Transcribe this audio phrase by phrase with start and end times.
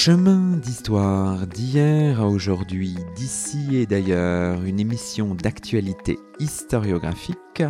[0.00, 7.64] Chemin d'histoire d'hier à aujourd'hui, d'ici et d'ailleurs, une émission d'actualité historiographique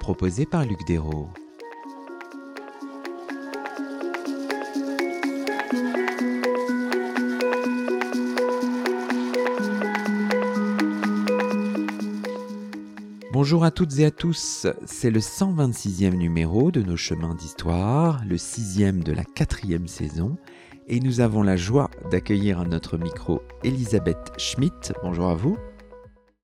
[0.00, 1.28] proposée par Luc Dérault.
[13.30, 18.38] Bonjour à toutes et à tous, c'est le 126e numéro de nos chemins d'histoire, le
[18.38, 20.38] sixième de la quatrième saison,
[20.86, 24.92] et nous avons la joie d'accueillir à notre micro Elisabeth Schmitt.
[25.02, 25.56] Bonjour à vous.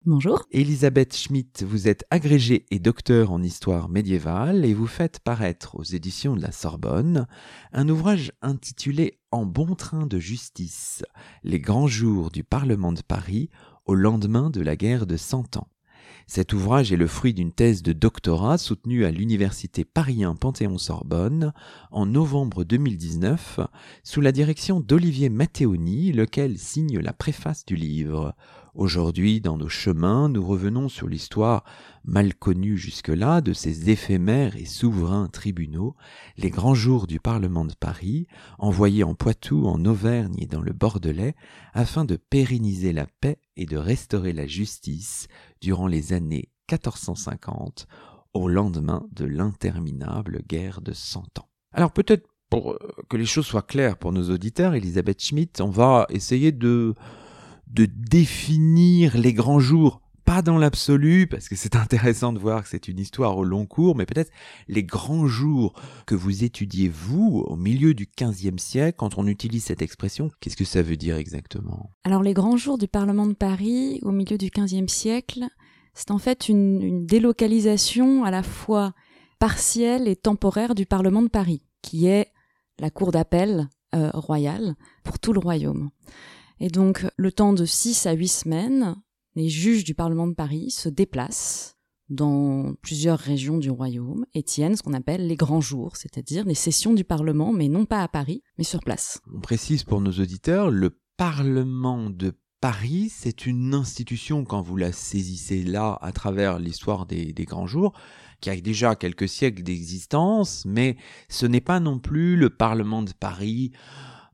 [0.07, 0.45] Bonjour.
[0.51, 5.83] Elisabeth Schmitt, vous êtes agrégée et docteur en histoire médiévale et vous faites paraître aux
[5.83, 7.27] éditions de la Sorbonne
[7.73, 11.05] un ouvrage intitulé En bon train de justice,
[11.43, 13.51] les grands jours du Parlement de Paris
[13.85, 15.69] au lendemain de la guerre de Cent Ans.
[16.33, 21.53] Cet ouvrage est le fruit d'une thèse de doctorat soutenue à l'université Paris Panthéon-Sorbonne
[21.91, 23.59] en novembre 2019
[24.05, 28.37] sous la direction d'Olivier Matteoni, lequel signe la préface du livre.
[28.75, 31.65] Aujourd'hui, dans nos chemins, nous revenons sur l'histoire
[32.05, 35.97] mal connue jusque-là de ces éphémères et souverains tribunaux,
[36.37, 40.73] les grands jours du Parlement de Paris, envoyés en Poitou, en Auvergne et dans le
[40.73, 41.35] Bordelais,
[41.75, 45.27] afin de pérenniser la paix et de restaurer la justice
[45.61, 47.89] durant les années 1450,
[48.35, 51.49] au lendemain de l'interminable guerre de Cent Ans.
[51.73, 56.07] Alors peut-être pour que les choses soient claires pour nos auditeurs, Elisabeth Schmidt, on va
[56.11, 56.95] essayer de
[57.73, 62.69] de définir les grands jours, pas dans l'absolu, parce que c'est intéressant de voir que
[62.69, 64.31] c'est une histoire au long cours, mais peut-être
[64.69, 65.75] les grands jours
[66.07, 70.57] que vous étudiez, vous, au milieu du XVe siècle, quand on utilise cette expression, qu'est-ce
[70.57, 71.91] que ça veut dire exactement?
[72.05, 75.47] Alors les grands jours du Parlement de Paris, au milieu du XVe siècle,
[75.95, 78.95] c'est en fait une, délocalisation à la fois
[79.39, 82.29] partielle et temporaire du Parlement de Paris, qui est
[82.79, 85.91] la cour d'appel euh, royale pour tout le royaume.
[86.61, 88.97] Et donc, le temps de 6 à 8 semaines,
[89.35, 91.77] les juges du Parlement de Paris se déplacent
[92.11, 96.55] dans plusieurs régions du royaume et tiennent ce qu'on appelle les grands jours, c'est-à-dire les
[96.55, 99.21] sessions du Parlement, mais non pas à Paris, mais sur place.
[99.35, 104.93] On précise pour nos auditeurs, le Parlement de Paris, c'est une institution, quand vous la
[104.93, 107.95] saisissez là, à travers l'histoire des, des, grands jours,
[108.41, 110.97] qui a déjà quelques siècles d'existence, mais
[111.29, 113.73] ce n'est pas non plus le Parlement de Paris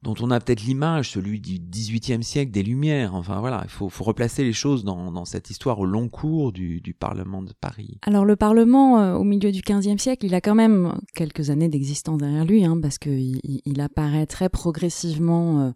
[0.03, 3.15] dont on a peut-être l'image, celui du XVIIIe siècle des Lumières.
[3.15, 6.95] Enfin voilà, il faut, replacer les choses dans, cette histoire au long cours du, du
[6.95, 7.99] Parlement de Paris.
[8.03, 11.69] Alors le Parlement, euh, au milieu du XVe siècle, il a quand même quelques années
[11.69, 15.61] d'existence derrière lui, hein, parce qu'il il apparaît très progressivement.
[15.61, 15.71] Euh,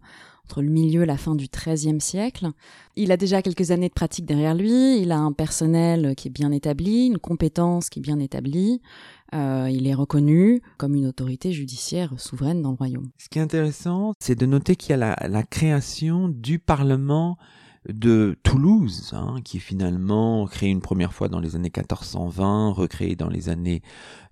[0.59, 2.49] le milieu et la fin du XIIIe siècle.
[2.97, 6.31] Il a déjà quelques années de pratique derrière lui, il a un personnel qui est
[6.31, 8.81] bien établi, une compétence qui est bien établie,
[9.33, 13.09] euh, il est reconnu comme une autorité judiciaire souveraine dans le royaume.
[13.17, 17.37] Ce qui est intéressant, c'est de noter qu'il y a la, la, création du Parlement
[17.87, 23.15] de Toulouse, hein, qui est finalement créé une première fois dans les années 1420, recréé
[23.15, 23.81] dans les années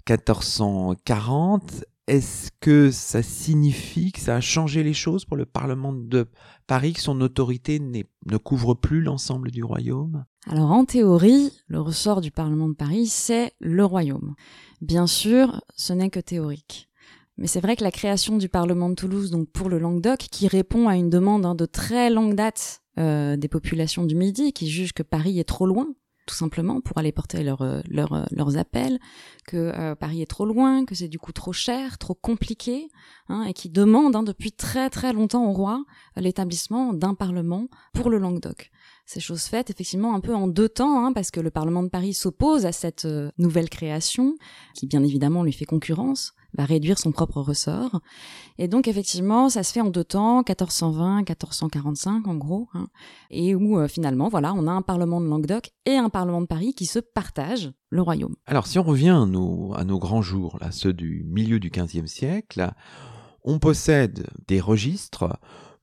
[0.10, 6.28] 1440 est-ce que ça signifie que ça a changé les choses pour le Parlement de
[6.66, 10.26] Paris, que son autorité ne couvre plus l'ensemble du royaume?
[10.48, 14.34] Alors en théorie, le ressort du Parlement de Paris, c'est le royaume.
[14.82, 16.90] Bien sûr, ce n'est que théorique.
[17.38, 20.48] Mais c'est vrai que la création du Parlement de Toulouse, donc pour le Languedoc, qui
[20.48, 24.68] répond à une demande hein, de très longue date euh, des populations du Midi, qui
[24.68, 25.88] jugent que Paris est trop loin
[26.30, 29.00] tout simplement pour aller porter leur, euh, leur, euh, leurs appels,
[29.48, 32.88] que euh, Paris est trop loin, que c'est du coup trop cher, trop compliqué,
[33.30, 35.84] hein, et qui demandent hein, depuis très très longtemps au roi
[36.16, 38.70] l'établissement d'un parlement pour le Languedoc.
[39.08, 41.90] Ces choses faites effectivement un peu en deux temps, hein, parce que le Parlement de
[41.90, 43.08] Paris s'oppose à cette
[43.40, 44.36] nouvelle création,
[44.76, 48.02] qui bien évidemment lui fait concurrence, va réduire son propre ressort.
[48.58, 52.88] Et donc effectivement, ça se fait en deux temps, 1420, 1445 en gros, hein,
[53.30, 56.48] et où euh, finalement, voilà, on a un parlement de Languedoc et un parlement de
[56.48, 58.36] Paris qui se partagent le royaume.
[58.46, 62.72] Alors si on revient à nos, grands jours, là, ceux du milieu du XVe siècle,
[63.44, 65.40] on possède des registres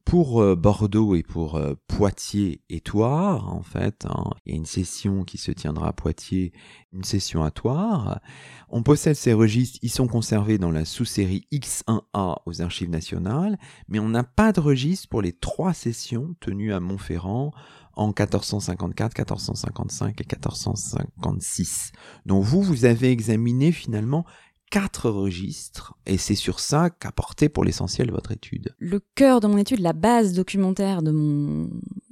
[0.06, 4.06] pour euh, Bordeaux et pour euh, Poitiers et Toire, en fait,
[4.46, 6.52] il y a une session qui se tiendra à Poitiers,
[6.92, 8.20] une session à Toire.
[8.68, 13.58] On possède ces registres, ils sont conservés dans la sous-série X1A aux Archives nationales,
[13.88, 17.50] mais on n'a pas de registre pour les trois sessions tenues à Montferrand
[17.94, 21.90] en 1454, 1455 et 1456.
[22.26, 24.24] Donc vous, vous avez examiné finalement
[24.70, 28.74] quatre registres et c'est sur ça qu'a porté pour l'essentiel votre étude.
[28.78, 31.70] Le cœur de mon étude, la base documentaire de mon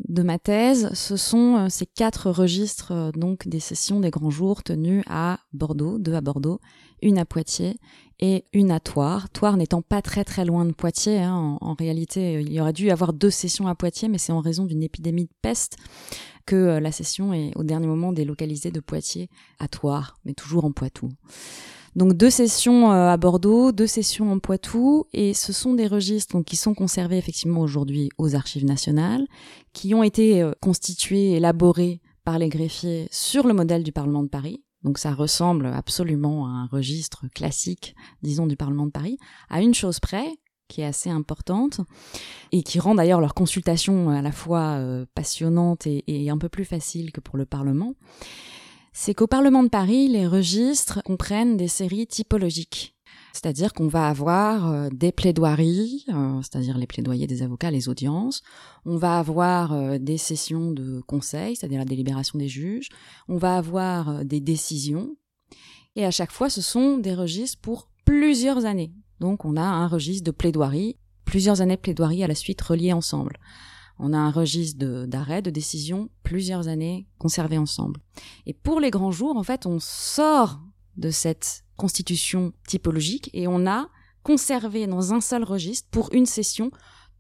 [0.09, 4.31] de ma thèse, ce sont euh, ces quatre registres euh, donc des sessions des grands
[4.31, 6.61] jours tenues à Bordeaux, deux à Bordeaux,
[7.03, 7.77] une à Poitiers
[8.21, 9.29] et une à Toire.
[9.31, 11.21] Toire n'étant pas très très loin de Poitiers.
[11.21, 11.59] Hein.
[11.61, 14.41] En, réalité, il y aurait dû y avoir deux sessions à Poitiers, mais c'est en
[14.41, 15.77] raison d'une épidémie de peste
[16.47, 19.29] que euh, la session est au dernier moment délocalisée de Poitiers
[19.59, 21.09] à Toire, mais toujours en Poitou.
[21.97, 26.41] Donc deux sessions euh, à Bordeaux, deux sessions en Poitou, et ce sont des registres
[26.43, 29.27] qui sont conservés effectivement aujourd'hui aux archives nationales,
[29.73, 34.29] qui ont été euh, constitués, élaborés par les greffiers sur le modèle du Parlement de
[34.29, 34.65] Paris.
[34.83, 39.19] Donc ça ressemble absolument à un registre classique, disons, du Parlement de Paris,
[39.49, 40.27] à une chose près,
[40.69, 41.81] qui est assez importante
[42.53, 46.65] et qui rend d'ailleurs leur consultation à la fois euh, passionnante et, un peu plus
[46.65, 47.95] facile que pour le Parlement,
[48.95, 52.97] c'est qu'au Parlement de Paris, les registres comprennent des séries typologiques.
[53.33, 58.43] C'est-à-dire qu'on va avoir euh, des plaidoiries, euh, c'est-à-dire les plaidoyers des avocats, les audiences.
[58.87, 62.89] On va avoir des sessions de conseil, c'est-à-dire la délibération des juges.
[63.29, 65.17] On va avoir des décisions.
[65.97, 68.93] Et à chaque fois, ce sont des registres pour plusieurs années.
[69.19, 72.93] Donc on a un registre de plaidoirie, plusieurs années de plaidoirie à la suite reliées
[72.93, 73.37] ensemble.
[73.99, 78.01] On a un registre d'arrêt, de, décision, plusieurs années conservées ensemble.
[78.47, 80.61] Et pour les grands jours, en fait, on sort
[80.97, 83.89] de cette constitution typologique et on a
[84.23, 86.71] conservé dans un seul registre pour une session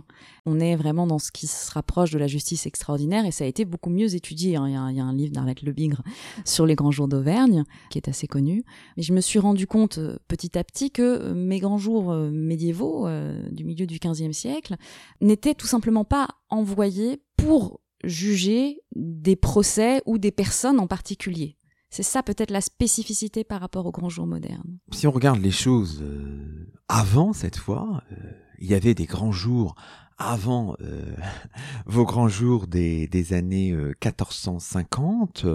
[0.47, 3.47] On est vraiment dans ce qui se rapproche de la justice extraordinaire et ça a
[3.49, 4.57] été beaucoup mieux étudié.
[4.57, 4.69] Hein.
[4.69, 6.03] Il, y a, un livre d'Arlette Lebigre
[6.45, 8.65] sur les grands jours d'Auvergne qui est assez connu.
[8.97, 12.15] Mais je me suis rendu compte euh, petit à petit que euh, mes grands jours
[12.15, 13.09] médiévaux
[13.51, 14.77] du milieu du XVe siècle
[15.21, 21.57] n'étaient tout simplement pas envoyés pour juger des procès ou des personnes en particulier.
[21.91, 24.79] C'est ça peut-être la spécificité par rapport aux grands jours modernes.
[24.93, 28.17] Si on regarde les choses euh, avant cette fois, euh,
[28.59, 29.75] il y avait des grands jours
[30.19, 31.15] avant euh,
[31.87, 35.47] vos grands jours des, des années 1450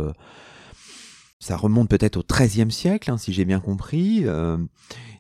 [1.40, 4.24] ça remonte peut-être au XIIIe siècle, hein, si j'ai bien compris.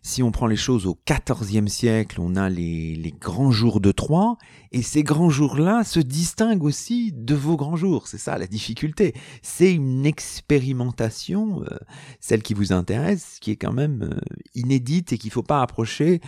[0.06, 3.94] Si on prend les choses au XIVe siècle, on a les, les, grands jours de
[3.94, 4.36] Troyes,
[4.74, 8.10] et ces grands jours-là se distinguent aussi de vos grands jours.
[8.10, 9.14] C'est ça la difficulté.
[9.42, 11.78] C'est une expérimentation, euh,
[12.20, 14.20] celle qui vous intéresse, qui est quand même euh,
[14.56, 16.20] inédite et qu'il ne faut pas approcher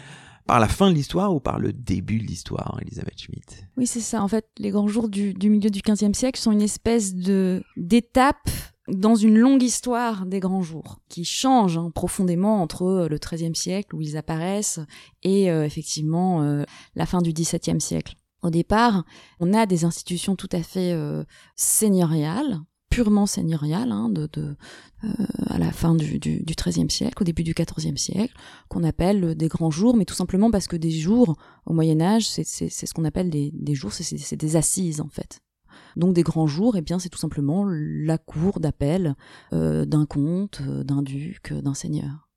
[0.47, 3.99] par la fin de l'histoire ou par le début de l'histoire, Elisabeth Schmidt Oui, c'est
[3.99, 4.23] ça.
[4.23, 7.61] En fait, les grands jours du, du milieu du XVe siècle sont une espèce de
[7.75, 8.49] d'étape
[8.87, 13.55] dans une longue histoire des grands jours qui change hein, profondément entre euh, le XIIIe
[13.55, 14.79] siècle où ils apparaissent
[15.23, 16.63] et euh, effectivement euh,
[16.95, 18.15] la fin du XVIIe siècle.
[18.41, 19.05] Au départ,
[19.39, 20.95] on a des institutions tout à fait
[21.55, 22.59] seigneuriales,
[22.91, 24.55] purement seigneuriales, hein, de, de
[25.47, 28.35] à la fin du, du, XIIIe siècle, au début du XIVe siècle,
[28.69, 32.27] qu'on appelle des grands jours, mais tout simplement parce que des jours au Moyen Âge,
[32.27, 35.41] c'est ce qu'on appelle des, des jours, c'est des assises en fait.
[35.95, 39.15] Donc des grands jours, eh bien c'est tout simplement la cour d'appel
[39.53, 42.29] euh, d'un comte, euh, d'un duc, euh, d'un seigneur.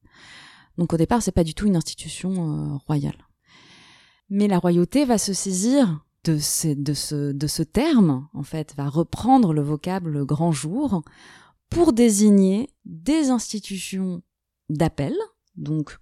[0.77, 3.27] Donc au départ, c'est pas du tout une institution royale.
[4.31, 10.25] Mais la royauté va se saisir de ce, terme, en fait, va reprendre le vocable
[10.25, 11.03] grand jour
[11.69, 14.23] pour désigner des institutions
[14.69, 15.15] d'appel,
[15.57, 15.99] donc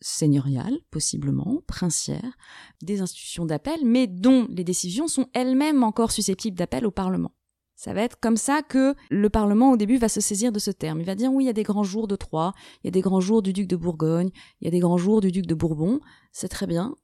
[0.00, 2.36] seigneuriales, possiblement, princières,
[2.82, 7.32] des institutions d'appel, mais dont les décisions sont elles-mêmes encore susceptibles d'appel au Parlement.
[7.74, 10.72] Ça va être comme ça que le Parlement, au début, va se saisir de ce
[10.72, 11.00] terme.
[11.00, 12.52] Il va dire, oui, il y a des grands jours de Troyes,
[12.82, 14.96] il y a des grands jours du duc de Bourgogne, il y a des grands
[14.96, 16.00] jours du duc de Bourbon,
[16.32, 16.96] c'est très bien,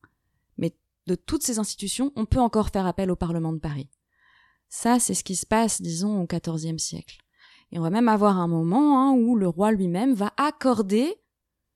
[0.59, 3.89] mais de toutes ces institutions, on peut encore faire appel au Parlement de Paris.
[4.69, 7.19] Ça, c'est ce qui se passe, disons, au XIVe siècle.
[7.71, 11.15] Et on va même avoir un moment hein, où le roi lui-même va accorder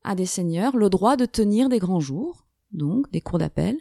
[0.08, 3.76] à des seigneurs le droit de tenir des grands jours, donc des cours d'appel,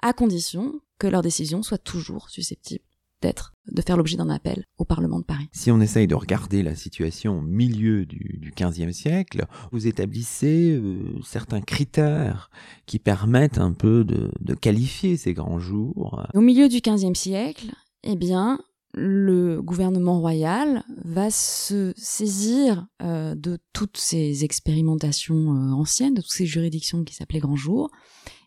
[0.00, 2.84] à condition que leurs décisions soient toujours susceptibles
[3.20, 5.48] d'être, de faire l'objet d'un appel au Parlement de Paris.
[5.50, 11.18] Si on essaye de regarder la situation au milieu du, XVe siècle, vous établissez euh,
[11.24, 12.48] certains critères
[12.86, 16.24] qui permettent un peu de, de qualifier ces grands jours.
[16.32, 17.72] Au milieu du XVe siècle,
[18.04, 18.60] eh bien,
[18.96, 26.32] le gouvernement royal va se saisir euh, de toutes ces expérimentations euh, anciennes, de toutes
[26.32, 27.90] ces juridictions qui s'appelaient Grand Jour,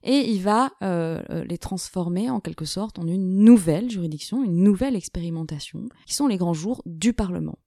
[0.02, 4.96] et il va euh, les transformer en quelque sorte en une nouvelle juridiction, une nouvelle
[4.96, 7.60] expérimentation, qui sont les grands jours du Parlement.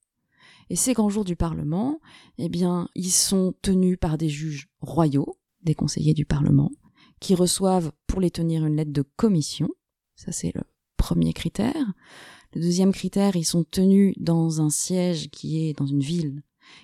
[0.69, 2.01] Et ces grands jours du Parlement,
[2.39, 6.73] eh bien, ils sont tenus par des juges royaux, des conseillers du Parlement,
[7.21, 9.69] qui reçoivent pour les tenir une lettre de commission.
[10.17, 10.63] Ça, c'est le
[10.97, 11.93] premier critère.
[12.55, 16.43] Le deuxième critère, ils sont tenus dans un siège qui est dans une ville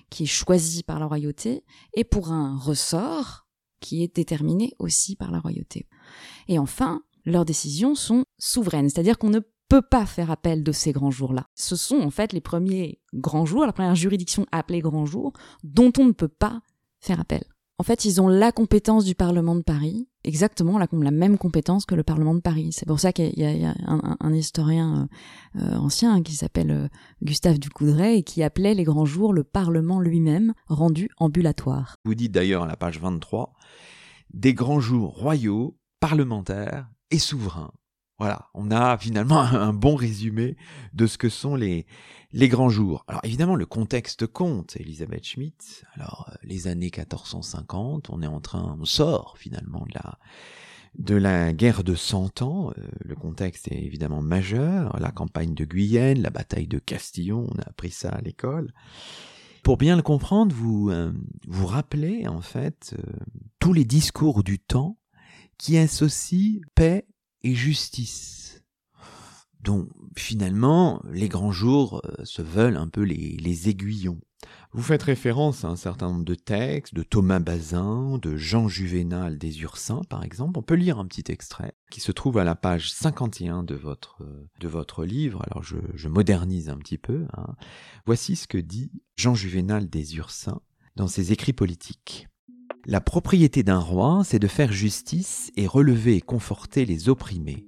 [0.09, 3.47] qui est choisie par la royauté et pour un ressort
[3.79, 5.87] qui est déterminé aussi par la royauté.
[6.47, 10.91] Et enfin, leurs décisions sont souveraines, c'est-à-dire qu'on ne peut pas faire appel de ces
[10.91, 11.47] grands jours-là.
[11.55, 15.33] Ce sont en fait les premiers grands jours, la première juridiction appelée grands jours,
[15.63, 16.61] dont on ne peut pas
[16.99, 17.43] faire appel.
[17.77, 21.95] En fait, ils ont la compétence du Parlement de Paris, exactement la, même compétence que
[21.95, 22.69] le Parlement de Paris.
[22.71, 25.09] C'est pour ça qu'il y, a, un, historien
[25.57, 26.87] euh, euh, ancien qui s'appelle euh,
[27.23, 31.95] Gustave Ducoudray et qui appelait les grands jours le Parlement lui-même rendu ambulatoire.
[32.05, 33.53] Vous dites d'ailleurs à la page 23
[34.33, 37.71] des grands jours royaux, parlementaires et souverains.
[38.19, 40.57] Voilà, on a finalement un bon résumé
[40.93, 41.85] de ce que sont les,
[42.33, 43.05] les grands jours.
[43.07, 45.83] Alors évidemment, le contexte compte, Elisabeth Schmidt.
[45.93, 50.19] Alors, euh, les années 1450, on est en train, on sort finalement de la,
[50.97, 52.71] de la guerre de Cent Ans.
[52.77, 54.99] Euh, le contexte est évidemment majeur.
[54.99, 58.73] La campagne de Guyenne, la bataille de Castillon, on a appris ça à l'école.
[59.63, 61.13] Pour bien le comprendre, vous euh,
[61.47, 62.95] vous rappelez en fait
[63.59, 64.97] tous les discours du temps
[65.57, 67.05] qui associent paix
[67.43, 68.63] et justice,
[69.61, 74.19] dont finalement les grands jours euh, se veulent un peu les, aiguillons.
[74.71, 79.37] Vous faites référence à un certain nombre de textes, de Thomas Bazin, de Jean Juvénal
[79.37, 80.57] des Ursins par exemple.
[80.57, 84.23] On peut lire un petit extrait qui se trouve à la page 51 de votre,
[84.59, 85.43] de votre livre.
[85.49, 87.25] Alors je, modernise un petit peu.
[87.35, 87.55] Hein.
[88.05, 90.61] Voici ce que dit Jean Juvénal des Ursins
[90.95, 92.28] dans ses écrits politiques.
[92.85, 97.65] La propriété d'un roi, c'est de faire justice et relever et conforter les opprimés.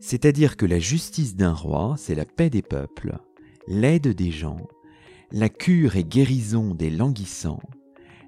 [0.00, 3.18] C'est-à-dire que la justice d'un roi, c'est la paix des peuples,
[3.68, 4.66] l'aide des gens,
[5.30, 7.62] la cure et guérison des languissants,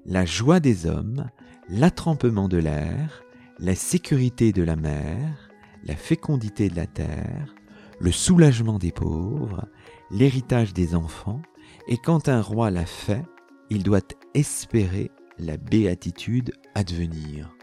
[0.05, 1.29] la joie des hommes,
[1.67, 3.23] l'attrempement de l'air,
[3.59, 5.49] la sécurité de la mer,
[5.83, 7.53] la fécondité de la terre,
[7.99, 9.67] le soulagement des pauvres,
[10.09, 11.41] l'héritage des enfants,
[11.87, 13.23] et quand un roi l'a fait,
[13.69, 14.01] il doit
[14.33, 15.11] espérer
[15.43, 17.55] la béatitude à devenir.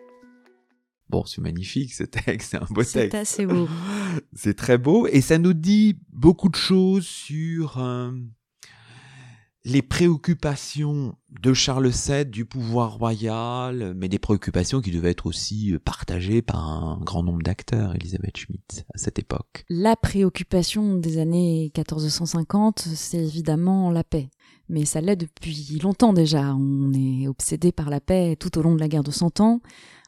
[1.09, 2.95] Bon, c'est magnifique ce texte, c'est un beau texte.
[2.95, 3.69] C'est assez beau.
[4.35, 8.13] c'est très beau et ça nous dit beaucoup de choses sur euh,
[9.65, 15.75] les préoccupations de Charles VII, du pouvoir royal, mais des préoccupations qui devaient être aussi
[15.85, 19.65] partagées par un grand nombre d'acteurs, Elisabeth Schmidt, à cette époque.
[19.69, 24.31] La préoccupation des années 1450, c'est évidemment la paix
[24.71, 26.55] mais ça l'est depuis longtemps déjà.
[26.55, 29.61] On est obsédé par la paix tout au long de la guerre de Cent Ans.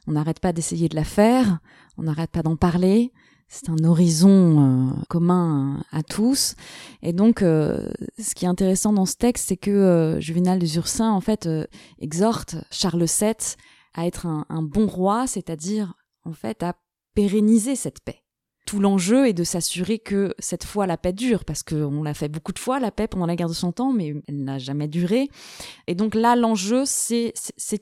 [0.07, 1.59] On n'arrête pas d'essayer de la faire,
[1.97, 3.11] on n'arrête pas d'en parler.
[3.49, 6.55] C'est un horizon euh, commun à tous.
[7.03, 10.77] Et donc, euh, ce qui est intéressant dans ce texte, c'est que euh, Juvenal des
[10.77, 11.47] Ursins, en fait,
[11.99, 13.35] exhorte Charles VII
[13.93, 15.93] à être un, un bon roi, c'est-à-dire,
[16.25, 16.73] en fait, à
[17.13, 18.22] pérenniser cette paix
[18.79, 22.53] l'enjeu est de s'assurer que cette fois la paix dure, parce qu'on l'a fait beaucoup
[22.53, 25.29] de fois, la paix pendant la guerre de Cent Ans, mais elle n'a jamais duré.
[25.87, 27.33] Et donc là, l'enjeu, c'est,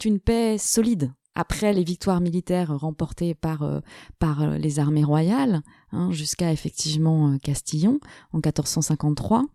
[0.05, 1.13] une paix solide.
[1.33, 3.79] Après les victoires militaires remportées par, euh,
[4.24, 5.62] euh, les armées royales,
[5.93, 8.00] hein, jusqu'à effectivement euh, Castillon
[8.33, 9.45] en 1453,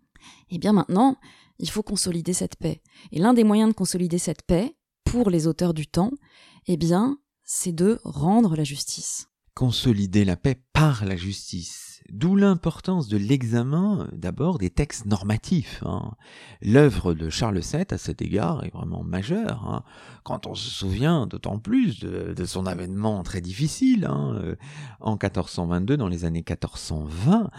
[0.49, 1.17] et eh bien maintenant,
[1.59, 2.83] il faut consolider cette paix.
[3.13, 4.75] Et l'un des moyens de consolider cette paix,
[5.05, 6.11] pour les auteurs du temps,
[6.67, 11.96] eh bien, c'est de rendre la justice consolider la paix par la justice.
[12.11, 15.83] D'où l'importance de l'examen d'abord des textes normatifs.
[15.85, 16.13] Hein.
[16.63, 19.67] L'œuvre de Charles VII à cet égard est vraiment majeure.
[19.67, 19.83] Hein.
[20.23, 24.57] Quand on se souvient d'autant plus de, son avènement très difficile hein, euh,
[25.01, 27.51] en 1422, dans les années 1420,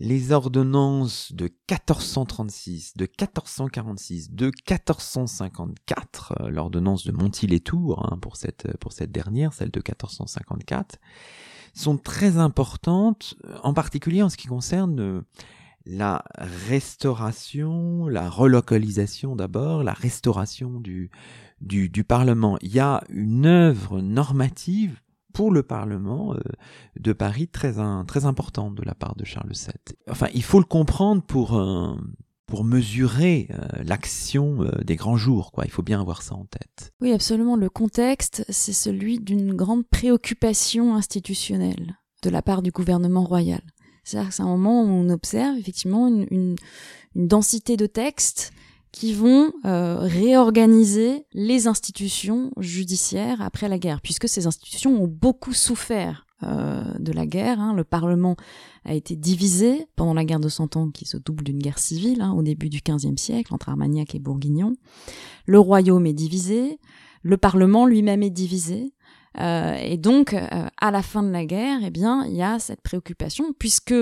[0.00, 8.76] les ordonnances de 1436, de 1446, de 1454, euh, l'ordonnance de Monty-les-Tours hein, pour, cette,
[8.78, 10.98] pour cette dernière, celle de 1454,
[11.74, 15.20] sont très importantes, en particulier en ce qui concerne euh,
[15.86, 21.10] la restauration, la relocalisation d'abord, la restauration du,
[21.60, 22.58] du, du, Parlement.
[22.60, 25.00] Il y a une œuvre normative
[25.32, 26.40] pour le Parlement euh,
[26.98, 27.74] de Paris très,
[28.06, 29.96] très important de la part de Charles VII.
[30.08, 31.94] Enfin, il faut le comprendre pour, euh,
[32.50, 35.52] pour mesurer euh, l'action des grands jours.
[35.52, 35.64] Quoi.
[35.64, 36.92] Il faut bien avoir ça en tête.
[37.00, 37.56] Oui, absolument.
[37.56, 43.62] Le contexte, c'est celui d'une grande préoccupation institutionnelle de la part du gouvernement royal.
[44.04, 46.56] C'est un moment où on observe effectivement une
[47.14, 48.52] densité de textes
[48.92, 55.52] qui vont euh, réorganiser les institutions judiciaires après la guerre, puisque ces institutions ont beaucoup
[55.52, 57.60] souffert euh, de la guerre.
[57.60, 57.74] Hein.
[57.74, 58.36] Le Parlement
[58.84, 62.22] a été divisé pendant la guerre de Cent Ans, qui se double d'une guerre civile
[62.22, 64.76] hein, au début du XVe siècle entre Armagnac et Bourguignon.
[65.46, 66.78] Le royaume est divisé,
[67.22, 68.94] le Parlement lui-même est divisé.
[69.38, 72.58] Euh, et donc, euh, à la fin de la guerre, eh bien, il y a
[72.58, 73.94] cette préoccupation, puisque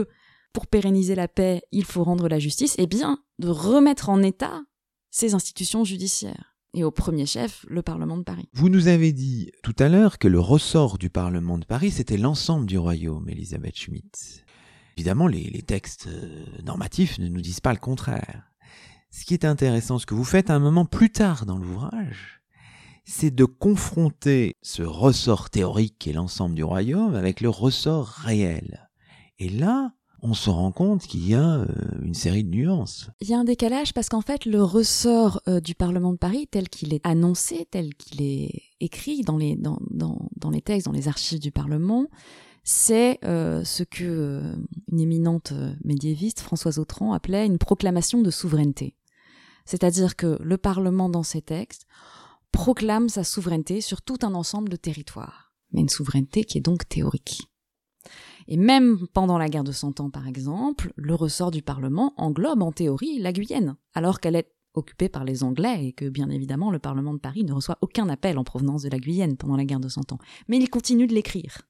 [0.52, 4.62] pour pérenniser la paix, il faut rendre la justice, eh bien, de remettre en état
[5.10, 6.57] ces institutions judiciaires.
[6.74, 8.48] Et au premier chef, le Parlement de Paris.
[8.52, 12.18] Vous nous avez dit tout à l'heure que le ressort du Parlement de Paris, c'était
[12.18, 14.44] l'ensemble du royaume, Elisabeth Schmitt.
[14.96, 18.50] Évidemment, les, textes euh, normatifs ne nous disent pas le contraire.
[19.10, 22.42] Ce qui est intéressant, ce que vous faites un moment plus tard dans l'ouvrage,
[23.04, 28.90] c'est de confronter ce ressort théorique est l'ensemble du royaume avec le ressort réel.
[29.38, 31.66] Et là, on se rend compte qu'il y a euh,
[32.02, 33.10] une série de nuances.
[33.20, 36.48] Il y a un décalage parce qu'en fait, le ressort euh, du Parlement de Paris,
[36.50, 39.56] tel qu'il est annoncé, tel qu'il est écrit dans les,
[40.64, 42.06] textes, dans les archives du Parlement,
[42.64, 44.42] c'est euh, ce que
[44.90, 45.52] une éminente
[45.84, 48.94] médiéviste, Françoise Autran, appelait une proclamation de souveraineté.
[49.64, 51.86] C'est-à-dire que le Parlement, dans ses textes,
[52.52, 56.88] proclame sa souveraineté sur tout un ensemble de territoires, mais une souveraineté qui est donc
[56.88, 57.48] théorique.
[58.48, 62.62] Et même pendant la guerre de Cent Ans, par exemple, le ressort du Parlement englobe
[62.62, 66.70] en théorie la Guyenne, alors qu'elle est occupée par les Anglais et que bien évidemment
[66.70, 69.64] le Parlement de Paris ne reçoit aucun appel en provenance de la Guyenne pendant la
[69.64, 70.18] guerre de Cent Ans.
[70.48, 71.62] Mais il continue de l'écrire.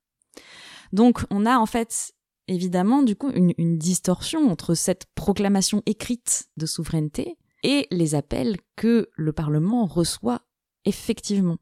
[0.92, 2.12] Donc on a en fait
[2.46, 8.56] évidemment du coup une, une distorsion entre cette proclamation écrite de souveraineté et les appels
[8.76, 10.42] que le Parlement reçoit
[10.84, 11.58] effectivement.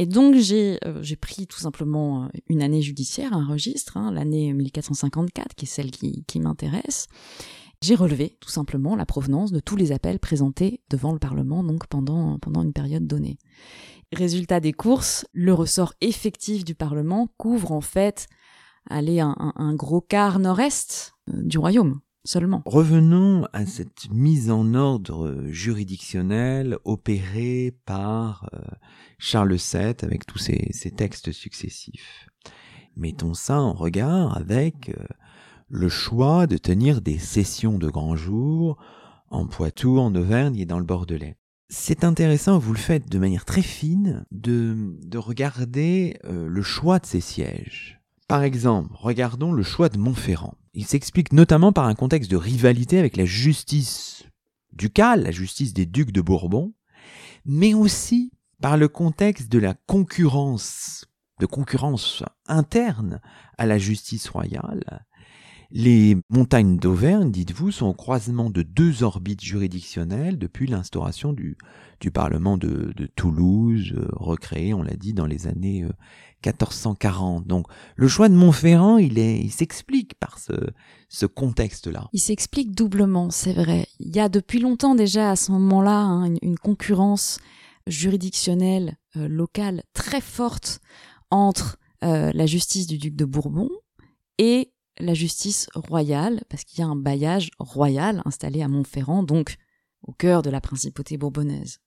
[0.00, 4.12] Et donc j'ai euh, j'ai pris tout simplement euh, une année judiciaire, un registre, hein,
[4.12, 7.08] l'année 1454, qui est celle qui, m'intéresse.
[7.82, 11.88] J'ai relevé tout simplement la provenance de tous les appels présentés devant le Parlement donc
[11.88, 13.38] pendant pendant une période donnée.
[14.12, 18.28] Résultat des courses, le ressort effectif du Parlement couvre en fait
[18.88, 21.98] aller un, un gros quart nord-est euh, du royaume.
[22.66, 28.50] Revenons à cette mise en ordre juridictionnelle opérée par
[29.18, 32.28] Charles VII avec tous ses, textes successifs.
[32.96, 35.04] Mettons ça en regard avec euh,
[35.68, 38.76] le choix de tenir des sessions de grand jour
[39.30, 41.36] en Poitou, en Auvergne et dans le Bordelais.
[41.68, 46.98] C'est intéressant, vous le faites de manière très fine, de, de regarder euh, le choix
[46.98, 47.97] de ces sièges.
[48.28, 50.54] Par exemple, regardons le choix de Montferrand.
[50.74, 54.24] Il s'explique notamment par un contexte de rivalité avec la justice
[54.74, 56.74] ducale, la justice des ducs de Bourbon,
[57.46, 61.06] mais aussi par le contexte de la concurrence,
[61.40, 63.20] de concurrence interne
[63.56, 65.06] à la justice royale.
[65.70, 71.58] Les montagnes d'Auvergne, dites-vous, sont au croisement de deux orbites juridictionnelles depuis l'instauration du,
[72.00, 75.86] du Parlement de, Toulouse, euh, recréé, on l'a dit, dans les années
[76.44, 77.42] 1440.
[77.42, 82.08] Euh, Donc le choix de Montferrand, il s'explique par ce, contexte-là.
[82.12, 83.86] Il s'explique doublement, c'est vrai.
[84.00, 87.38] Il y a depuis longtemps déjà à ce moment-là hein, une, une, concurrence
[87.86, 90.80] juridictionnelle euh, locale très forte
[91.30, 93.70] entre euh, la justice du duc de Bourbon
[94.38, 99.56] et la justice royale, parce qu'il y a un bailliage royal installé à Montferrand, donc
[100.02, 101.80] au cœur de la principauté bourbonnaise.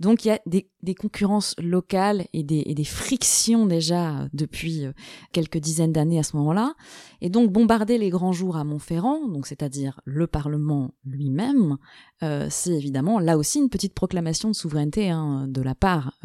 [0.00, 4.92] Donc il y a des, concurrences locales et des, frictions déjà euh, depuis euh,
[5.32, 6.74] quelques dizaines d'années à ce moment-là.
[7.20, 11.76] Et donc bombarder les grands jours à Montferrand, donc c'est-à-dire le Parlement lui-même,
[12.22, 16.18] euh, c'est évidemment là aussi une petite proclamation de souveraineté hein, de la part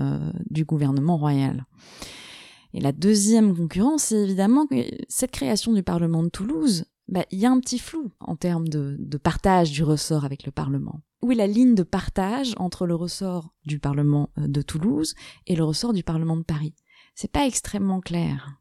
[0.50, 1.66] du gouvernement royal.
[2.74, 4.66] Et la deuxième concurrence, c'est évidemment
[5.10, 8.70] cette création du Parlement de Toulouse, bah, il y a un petit flou en termes
[8.70, 11.02] de, partage du ressort avec le Parlement.
[11.22, 15.14] Où est la ligne de partage entre le ressort du Parlement euh, de Toulouse
[15.46, 16.74] et le ressort du Parlement de Paris?
[17.14, 18.58] C'est pas extrêmement clair.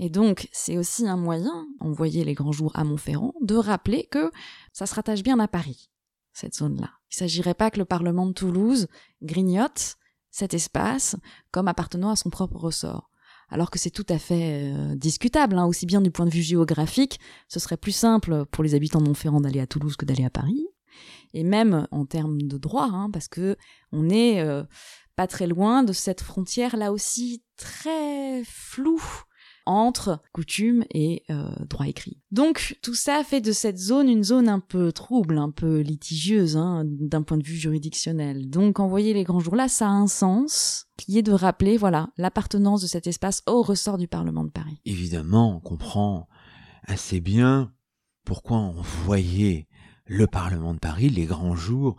[0.00, 4.30] Et donc, c'est aussi un moyen, envoyer les grands jours à Montferrand, de rappeler que
[4.72, 5.88] ça se rattache bien à Paris,
[6.32, 6.90] cette zone-là.
[7.10, 8.88] Il ne s'agirait pas que le Parlement de Toulouse
[9.22, 9.96] grignote
[10.30, 11.14] cet espace
[11.52, 13.08] comme appartenant à son propre ressort.
[13.54, 16.42] Alors que c'est tout à fait euh, discutable, hein, aussi bien du point de vue
[16.42, 20.24] géographique, ce serait plus simple pour les habitants de Montferrand d'aller à Toulouse que d'aller
[20.24, 20.66] à Paris,
[21.34, 23.56] et même en termes de droit, hein, parce que
[23.92, 24.64] on est euh,
[25.14, 29.00] pas très loin de cette frontière là aussi très floue
[29.66, 32.18] entre coutume et euh, droit écrit.
[32.30, 36.56] Donc tout ça fait de cette zone une zone un peu trouble, un peu litigieuse
[36.56, 38.50] hein, d'un point de vue juridictionnel.
[38.50, 42.10] Donc envoyer les grands jours là, ça a un sens qui est de rappeler voilà
[42.16, 44.80] l'appartenance de cet espace au ressort du Parlement de Paris.
[44.84, 46.28] Évidemment, on comprend
[46.86, 47.72] assez bien
[48.24, 49.68] pourquoi on voyait
[50.06, 51.96] le Parlement de Paris les grands jours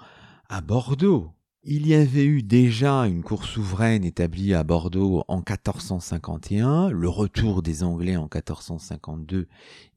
[0.49, 1.31] à Bordeaux.
[1.67, 7.63] Il y avait eu déjà une cour souveraine établie à Bordeaux en 1451, le retour
[7.63, 9.47] des Anglais en 1452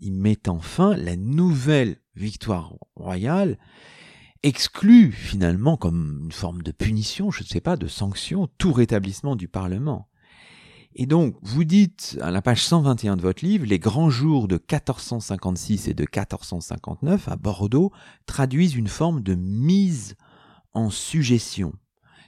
[0.00, 3.58] y mettant fin, la nouvelle victoire royale
[4.42, 9.36] exclut finalement comme une forme de punition, je ne sais pas, de sanction, tout rétablissement
[9.36, 10.08] du Parlement.
[10.94, 14.54] Et donc, vous dites à la page 121 de votre livre, les grands jours de
[14.54, 17.92] 1456 et de 1459 à Bordeaux
[18.24, 20.16] traduisent une forme de mise
[20.90, 21.72] suggestion.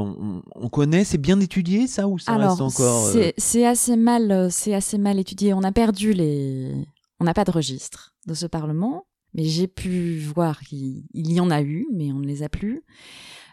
[0.56, 4.50] on, connaît, c'est bien étudié ça ou ça reste encore euh, C'est assez mal, euh,
[4.50, 5.54] c'est assez mal étudié.
[5.54, 6.74] On a perdu les,
[7.20, 11.52] on n'a pas de registre de ce parlement, mais j'ai pu voir qu'il y en
[11.52, 12.84] a eu, mais on ne les a plus.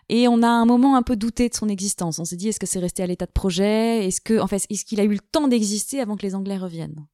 [0.09, 2.19] Et on a un moment un peu douté de son existence.
[2.19, 4.07] On s'est dit, est-ce que c'est resté à l'état de projet?
[4.07, 6.59] Est-ce que, en fait, est-ce qu'il a eu le temps d'exister avant que les Anglais
[6.59, 7.07] reviennent?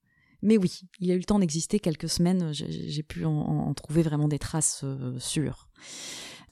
[0.42, 2.50] Mais oui, il a eu le temps d'exister quelques semaines.
[2.52, 5.68] J'ai pu en, trouver vraiment des traces euh, sûres.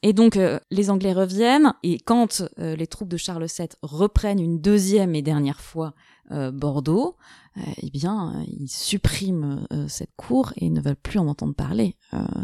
[0.02, 4.40] Et donc euh, les Anglais reviennent et quand euh, les troupes de Charles VII reprennent
[4.40, 5.94] une deuxième et dernière fois
[6.30, 7.16] Bordeaux,
[7.82, 11.96] eh bien ils suppriment cette cour et ne veulent plus en entendre parler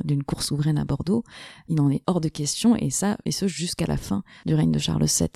[0.05, 1.25] d'une cour souveraine à Bordeaux.
[1.68, 4.73] Il en est hors de question et ça et ce jusqu'à la fin du règne
[4.73, 5.29] de Charles VII.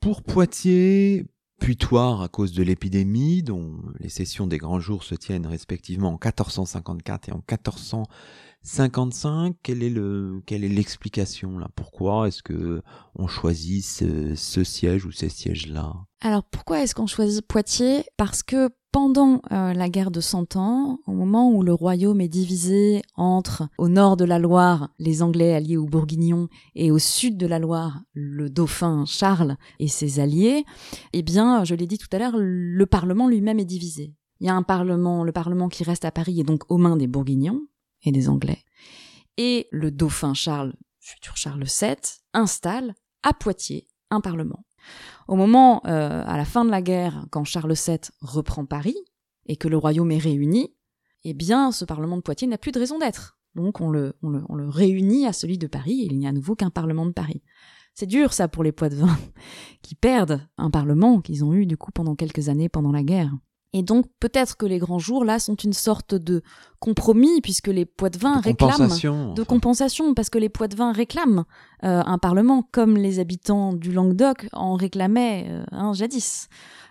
[0.00, 1.26] Pour Poitiers,
[1.60, 6.18] Puitoire à cause de l'épidémie, dont les sessions des grands jours se tiennent respectivement en
[6.18, 7.40] 1454 et en
[8.64, 9.56] 1455.
[9.62, 11.68] Quelle est le, quelle est l'explication là?
[11.74, 12.82] Pourquoi est-ce que
[13.14, 15.94] on choisit ce, ce siège ou ces sièges-là?
[16.20, 18.04] Alors pourquoi est-ce qu'on choisit Poitiers?
[18.16, 22.28] Parce que pendant euh, la guerre de Cent Ans, au moment où le royaume est
[22.28, 27.38] divisé entre au nord de la Loire les Anglais alliés aux Bourguignons et au sud
[27.38, 30.64] de la Loire le dauphin Charles et ses alliés,
[31.14, 34.14] eh bien, je l'ai dit tout à l'heure, le Parlement lui-même est divisé.
[34.40, 36.96] Il y a un Parlement, le Parlement qui reste à Paris est donc aux mains
[36.96, 37.62] des Bourguignons
[38.04, 38.64] et des Anglais.
[39.36, 41.96] Et le dauphin Charles, futur Charles VII,
[42.32, 44.64] installe à Poitiers un Parlement.
[45.28, 48.96] Au moment, euh, à la fin de la guerre, quand Charles VII reprend Paris
[49.46, 50.74] et que le royaume est réuni,
[51.24, 53.38] eh bien, ce Parlement de Poitiers n'a plus de raison d'être.
[53.54, 54.14] Donc, on le,
[54.68, 57.42] réunit à celui de Paris et il n'y a à nouveau qu'un Parlement de Paris.
[57.94, 59.16] C'est dur, ça, pour les Poitevins,
[59.82, 63.32] qui perdent un Parlement qu'ils ont eu, du coup, pendant quelques années pendant la guerre.
[63.74, 66.42] Et donc peut-être que les grands jours là sont une sorte de
[66.82, 68.72] compromis puisque les Poitevins de réclament.
[68.72, 71.44] compensation, de compensation parce que les Poitevins réclament
[71.84, 76.48] euh, un parlement comme les habitants du Languedoc en réclamaient euh, hein, jadis.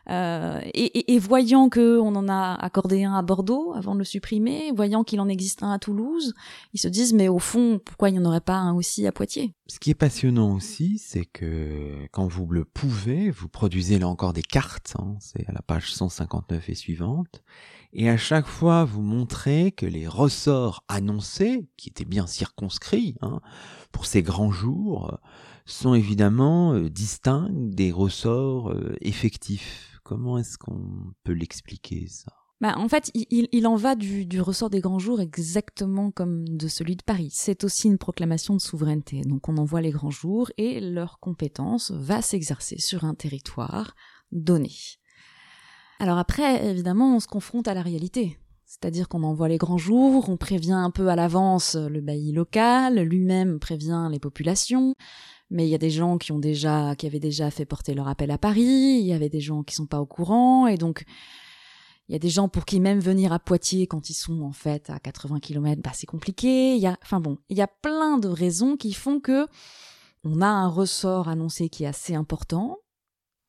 [0.10, 4.72] Euh, et, et, voyant qu'on en a accordé un à Bordeaux avant de le supprimer,
[4.76, 6.34] voyant qu'il en existe un à Toulouse,
[6.74, 9.12] ils se disent mais au fond pourquoi il n'y en aurait pas un aussi à
[9.12, 9.54] Poitiers?
[9.68, 14.34] Ce qui est passionnant aussi, c'est que quand vous le pouvez, vous produisez là encore
[14.34, 17.44] des cartes, hein, c'est à la page 159 et suivante,
[17.94, 23.42] et à chaque fois vous montrez que les ressorts annoncés, qui étaient bien circonscrits hein,
[23.92, 25.20] pour ces grands jours,
[25.66, 32.34] sont évidemment euh, distincts des ressorts euh, effectifs Comment est-ce qu'on peut l'expliquer ça?
[32.60, 36.68] Bah, en fait, il, en va du, du, ressort des grands jours exactement comme de
[36.68, 37.30] celui de Paris.
[37.32, 39.22] C'est aussi une proclamation de souveraineté.
[39.22, 43.96] Donc on envoie les grands jours et leur compétence va s'exercer sur un territoire
[44.34, 44.72] donné.
[46.02, 48.40] Alors après, évidemment, on se confronte à la réalité.
[48.66, 53.00] C'est-à-dire qu'on envoie les grands jours, on prévient un peu à l'avance le bailli local,
[53.02, 54.96] lui-même prévient les populations.
[55.52, 58.08] Mais il y a des gens qui ont déjà, qui avaient déjà fait porter leur
[58.08, 61.04] appel à Paris, il y avait des gens qui sont pas au courant, et donc
[62.10, 64.54] il y a des gens pour qui même venir à Poitiers quand ils sont en
[64.54, 66.76] fait à 80 km, bah c'est compliqué.
[66.76, 69.46] Il y a, enfin bon, il y a plein de raisons qui font que
[70.24, 72.80] on a un ressort annoncé qui est assez important,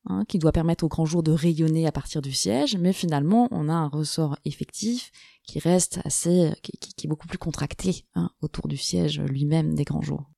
[0.05, 3.47] hein, qui doit permettre au grand jour de rayonner à partir du siège, mais finalement
[3.51, 5.11] on a un ressort effectif
[5.43, 9.83] qui reste assez, qui, qui est beaucoup plus contracté hein, autour du siège lui-même des
[9.83, 10.32] grands jours.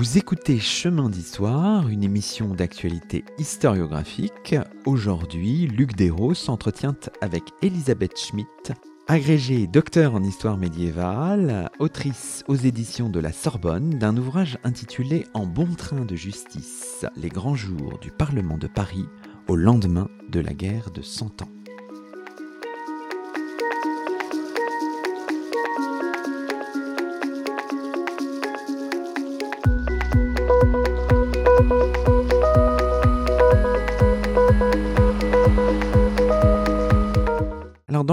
[0.00, 4.56] Vous écoutez Chemin d'Histoire, une émission d'actualité historiographique.
[4.86, 8.72] Aujourd'hui, Luc Desros s'entretient avec Elisabeth Schmitt,
[9.08, 15.44] agrégée docteur en histoire médiévale, autrice aux éditions de la Sorbonne d'un ouvrage intitulé En
[15.44, 19.04] bon train de justice, les grands jours du Parlement de Paris
[19.48, 21.59] au lendemain de la guerre de Cent Ans.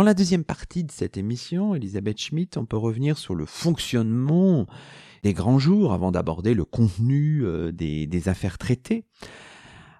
[0.07, 4.65] La deuxième partie de cette émission, Elisabeth Schmitt, on peut revenir sur le fonctionnement
[5.21, 9.03] des grands jours avant d'aborder le contenu euh, des, affaires traitées.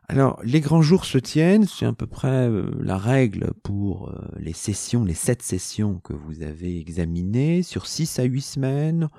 [0.08, 4.30] Alors, les grands jours se tiennent, c'est à peu près euh, la règle pour euh,
[4.40, 9.10] les sessions, les sept sessions que vous avez examinées, sur six à huit semaines.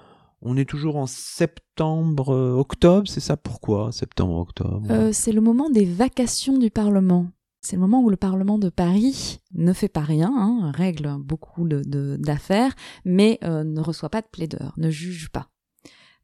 [0.41, 3.37] On est toujours en septembre, octobre, c'est ça?
[3.37, 5.11] Pourquoi Septembre, octobre?
[5.13, 7.27] C'est le moment des vacations du Parlement.
[7.61, 11.67] C'est le moment où le Parlement de Paris ne fait pas rien, hein, règle beaucoup
[11.69, 15.49] d'affaires, mais euh, ne reçoit pas de plaideur, ne juge pas.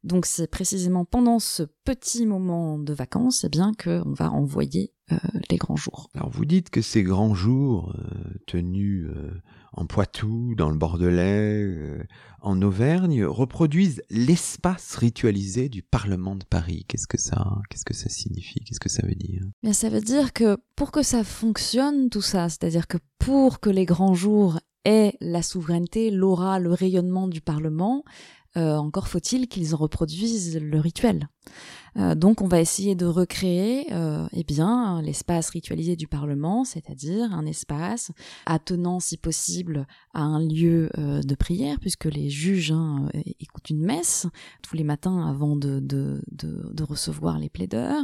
[0.05, 5.17] Donc c'est précisément pendant ce petit moment de vacances eh bien qu'on va envoyer euh,
[5.49, 6.09] les grands jours.
[6.13, 9.07] Alors vous dites que ces grands jours euh, tenus
[9.73, 12.07] en Poitou, dans le Bordelais,
[12.41, 16.85] en Auvergne, reproduisent l'espace ritualisé du Parlement de Paris.
[16.87, 18.61] Qu'est-ce que ça, qu'est-ce que ça signifie?
[18.61, 19.41] Qu'est-ce que ça veut dire?
[19.63, 23.69] Bien, ça veut dire que pour que ça fonctionne tout ça, c'est-à-dire que pour que
[23.69, 29.75] les grands jours aient la souveraineté, l'aura, le rayonnement du Parlement, euh, encore faut-il qu'ils
[29.75, 31.27] reproduisent le rituel.
[31.97, 37.31] Euh, donc on va essayer de recréer euh, eh bien l'espace ritualisé du Parlement, c'est-à-dire
[37.33, 38.11] un espace
[38.45, 43.07] attenant si possible à un lieu de prière, puisque les juges hein,
[43.39, 44.27] écoutent une messe
[44.61, 46.21] tous les matins avant de,
[46.83, 48.03] recevoir les plaideurs.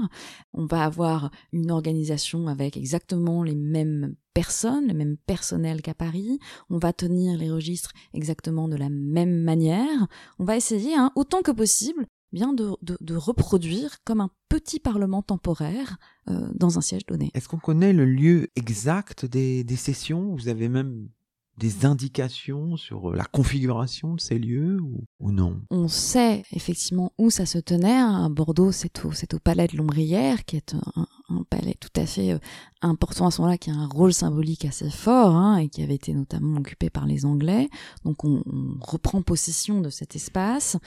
[0.54, 6.40] On va avoir une organisation avec exactement les mêmes personnes, le même personnel qu'à Paris.
[6.70, 10.08] On va tenir les registres exactement de la même manière.
[10.40, 15.22] On va essayer, hein, autant que possible, bien de, de, reproduire comme un petit parlement
[15.22, 15.98] temporaire
[16.30, 17.32] euh, dans un siège donné.
[17.34, 20.34] Est-ce qu'on connaît le lieu exact des, des sessions?
[20.36, 21.10] Vous avez même
[21.58, 24.80] des indications sur la configuration de ces lieux
[25.20, 25.62] ou, non?
[25.70, 28.00] On sait effectivement où ça se tenait.
[28.00, 31.08] À Bordeaux, c'est au, au palais de l'Ombrière, qui est un,
[31.40, 32.40] un palais tout à fait euh,
[32.82, 35.96] important à ce moment-là, qui a un rôle symbolique assez fort hein, et qui avait
[35.96, 37.70] été notamment occupé par les Anglais.
[38.06, 38.42] Donc on,
[38.82, 40.78] reprend possession de cet espace.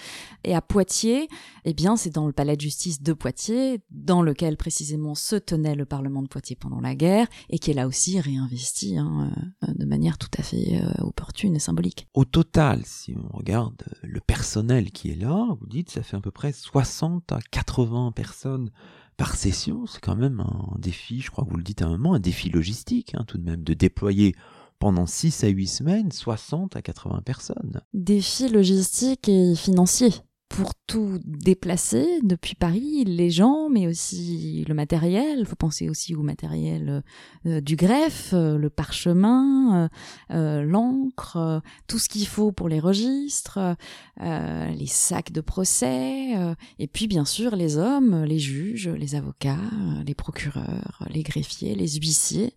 [0.42, 1.28] Et à Poitiers,
[1.64, 5.74] eh bien c'est dans le palais de justice de Poitiers, dans lequel précisément se tenait
[5.74, 9.30] le Parlement de Poitiers pendant la guerre et qui est là aussi réinvesti hein,
[9.62, 12.08] euh, de manière tout à fait euh, opportune et symbolique.
[12.14, 16.20] Au total, si on regarde le personnel qui est là, vous dites ça fait à
[16.20, 18.70] peu près 60 à 80 personnes
[19.16, 21.90] par session, c'est quand même un défi, je crois que vous le dites à un
[21.90, 24.34] moment, un défi logistique hein, tout de même, de déployer
[24.78, 27.80] pendant 6 à 8 semaines 60 à 80 personnes.
[27.92, 30.10] Défi logistique et financier
[30.56, 35.40] pour tout déplacer depuis Paris, les gens, mais aussi le matériel.
[35.40, 35.56] Il faut
[35.88, 37.02] aussi au matériel
[37.46, 39.88] euh, du greffe, euh, le parchemin,
[40.30, 43.76] euh, l'encre, tout ce qu'il faut pour les registres,
[44.20, 46.34] les sacs de procès,
[46.78, 49.58] et puis bien sûr les hommes, les juges, les avocats,
[50.06, 52.54] les procureurs, les greffiers, les huissiers.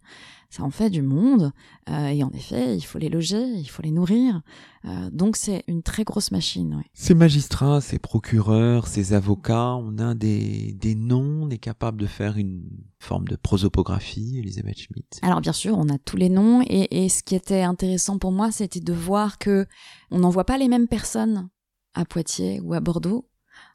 [0.49, 1.51] Ça en fait du monde.
[1.89, 4.41] Euh, et en effet, il faut les loger, il faut les nourrir.
[4.85, 6.83] Euh, donc c'est une très grosse machine.
[6.93, 12.05] Ces magistrats, ces procureurs, ces avocats, on a des, des noms, on est capable de
[12.05, 12.63] faire une
[12.99, 15.19] forme de prosopographie, Elisabeth Schmidt?
[15.21, 16.61] Alors bien sûr, on a tous les noms.
[16.61, 19.65] Et, et ce qui était intéressant pour moi, c'était de voir que
[20.11, 21.49] on n'en voit pas les mêmes personnes
[21.93, 23.29] à Poitiers ou à Bordeaux.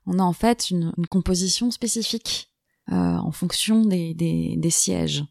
[0.06, 2.52] On a en fait une, une composition spécifique
[2.90, 5.24] euh, en fonction des, des, des sièges.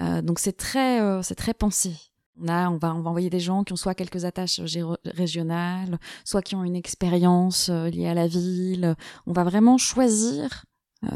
[0.00, 1.94] Euh, donc c'est très, euh, c'est très pensé.
[2.40, 4.60] On, va, on va envoyer des gens qui ont soit quelques attaches
[5.04, 8.96] régionales, soit qui ont une expérience euh, liée à la ville.
[9.26, 10.64] On va vraiment choisir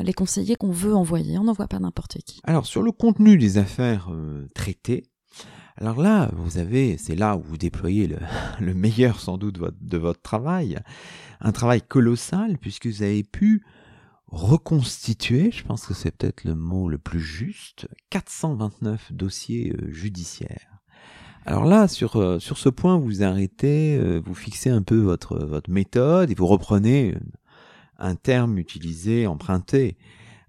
[0.03, 1.39] les conseillers qu'on veut envoyer.
[1.39, 2.41] On n'envoie pas n'importe qui.
[2.43, 4.11] Alors sur le contenu des affaires
[4.53, 5.05] traitées,
[5.79, 8.19] alors là, vous avez, c'est là où vous déployez le,
[8.61, 10.79] le meilleur sans doute de votre, travail,
[11.41, 13.65] un travail colossal puisque vous avez pu
[14.37, 20.83] reconstituer, je pense que c'est peut-être le mot le plus juste, 429 dossiers euh, judiciaires.
[21.46, 25.38] Alors là, sur, euh, sur ce point, vous arrêtez, euh, vous fixez un peu votre,
[25.38, 27.14] votre méthode et vous reprenez
[27.99, 29.96] un terme utilisé, emprunté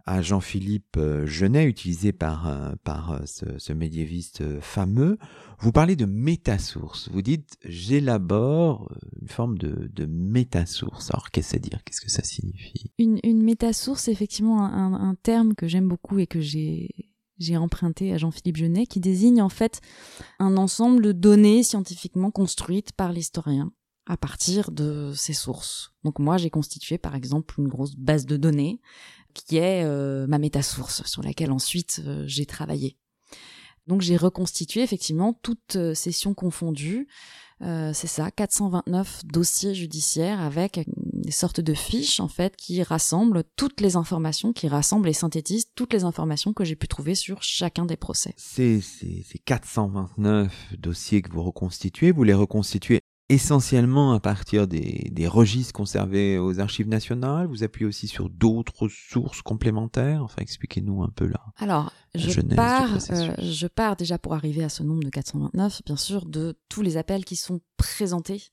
[0.07, 5.17] à Jean-Philippe euh, Genet, utilisé par, euh, par euh, ce, médiéviste fameux,
[5.59, 7.09] vous parlez de métasource.
[7.11, 8.89] Vous dites j'élabore
[9.21, 11.11] une forme de, de métasource.
[11.11, 11.83] Alors qu'est-ce dire?
[11.83, 12.91] Qu'est-ce que ça signifie?
[12.97, 16.89] Une, une métasource, c'est effectivement un, terme que j'aime beaucoup et que j'ai
[17.39, 19.81] j'ai emprunté à Jean-Philippe Genet, qui désigne en fait
[20.39, 23.71] un ensemble de données scientifiquement construites par l'historien
[24.07, 25.91] à partir de ses sources.
[26.03, 28.79] Donc moi, j'ai constitué par exemple une grosse base de données
[29.43, 32.97] qui est euh, ma métasource sur laquelle ensuite euh, j'ai travaillé.
[33.87, 37.07] Donc j'ai reconstitué effectivement toutes euh, sessions confondues.
[37.61, 43.81] c'est ça, 429 dossiers judiciaires avec des sortes de fiches en fait qui rassemblent toutes
[43.81, 47.85] les informations, qui rassemblent et synthétisent toutes les informations que j'ai pu trouver sur chacun
[47.85, 48.33] des procès.
[48.37, 55.09] Ces, ces, ces 429 dossiers que vous reconstituez, vous les reconstituez essentiellement à partir des,
[55.11, 61.03] des, registres conservés aux archives nationales Vous appuyez aussi sur d'autres sources complémentaires Enfin, expliquez-nous
[61.03, 61.43] un peu là.
[61.57, 65.97] Alors, je pars, euh, je pars déjà pour arriver à ce nombre de 429, bien
[65.97, 68.43] sûr, de tous les appels qui sont présentés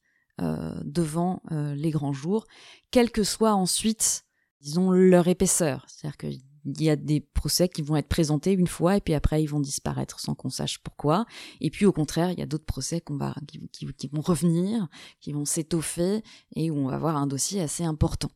[0.41, 2.47] euh, devant euh, les grands jours,
[2.91, 4.25] quelle que soit ensuite,
[4.61, 5.87] disons, leur épaisseur.
[5.89, 6.27] C'est-à-dire que
[6.65, 9.47] il y a des procès qui vont être présentés une fois et puis après ils
[9.47, 11.27] vont disparaître sans qu'on sache pourquoi.
[11.61, 13.35] Et puis au contraire, il y a d'autres procès qu'on va,
[13.73, 14.89] qui, qui, vont revenir,
[15.21, 16.23] qui vont s'étoffer
[16.55, 18.31] et où on va avoir un dossier assez important.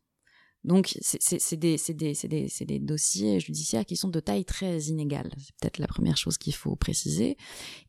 [0.64, 5.30] Donc c'est des, des, dossiers judiciaires qui sont de taille très inégale.
[5.38, 7.36] C'est peut-être la première chose qu'il faut préciser.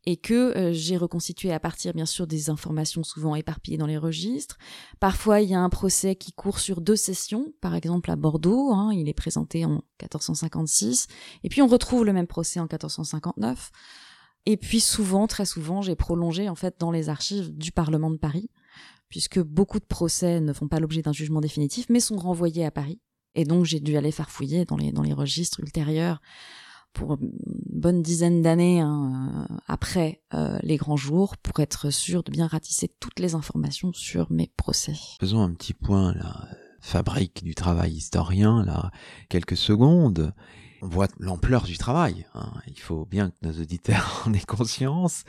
[0.06, 3.98] Et que euh, j'ai reconstitué à partir bien sûr des informations souvent éparpillées dans les
[3.98, 4.56] registres.
[5.00, 8.72] Parfois il y a un procès qui court sur deux sessions, par exemple à Bordeaux,
[8.72, 11.08] hein, il est présenté en 1456,
[11.42, 13.70] et puis on retrouve le même procès en 1459.
[14.46, 18.16] Et puis souvent, très souvent, j'ai prolongé en fait dans les archives du Parlement de
[18.16, 18.48] Paris
[19.10, 22.70] puisque beaucoup de procès ne font pas l'objet d'un jugement définitif, mais sont renvoyés à
[22.70, 23.00] Paris.
[23.34, 26.20] Et donc j'ai dû aller farfouiller dans les, dans les registres ultérieurs
[26.92, 27.30] pour une
[27.72, 32.46] bonne dizaine d'années hein, euh, après euh, les grands jours pour être sûr de bien
[32.46, 34.96] ratisser toutes les informations sur mes procès.
[35.20, 36.48] Faisons un petit point là,
[36.80, 38.90] fabrique du travail historien là,
[39.28, 40.34] quelques secondes.
[40.82, 42.26] On voit l'ampleur du travail.
[42.34, 42.52] Hein.
[42.66, 45.24] Il faut bien que nos auditeurs en aient conscience.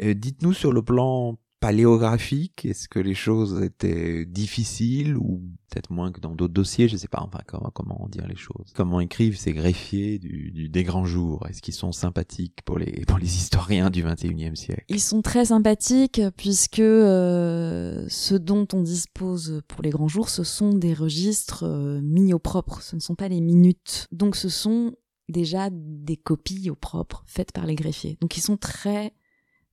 [0.00, 2.64] Euh, dites-nous sur le plan paléographique?
[2.64, 6.88] Est-ce que les choses étaient difficiles ou peut-être moins que dans d'autres dossiers?
[6.88, 8.72] Je sais pas, enfin comment, comment dire les choses?
[8.74, 11.46] Comment écrivent ces greffiers du, des grands jours?
[11.48, 14.84] Est-ce qu'ils sont sympathiques pour les, pour les historiens du 21e siècle?
[14.88, 20.44] Ils sont très sympathiques puisque euh, ce dont on dispose pour les grands jours, ce
[20.44, 24.06] sont des registres euh, mis au propre, ce ne sont pas les minutes.
[24.12, 24.94] Donc ce sont
[25.28, 28.18] déjà des copies au propre faites par les greffiers.
[28.20, 29.12] Donc ils sont très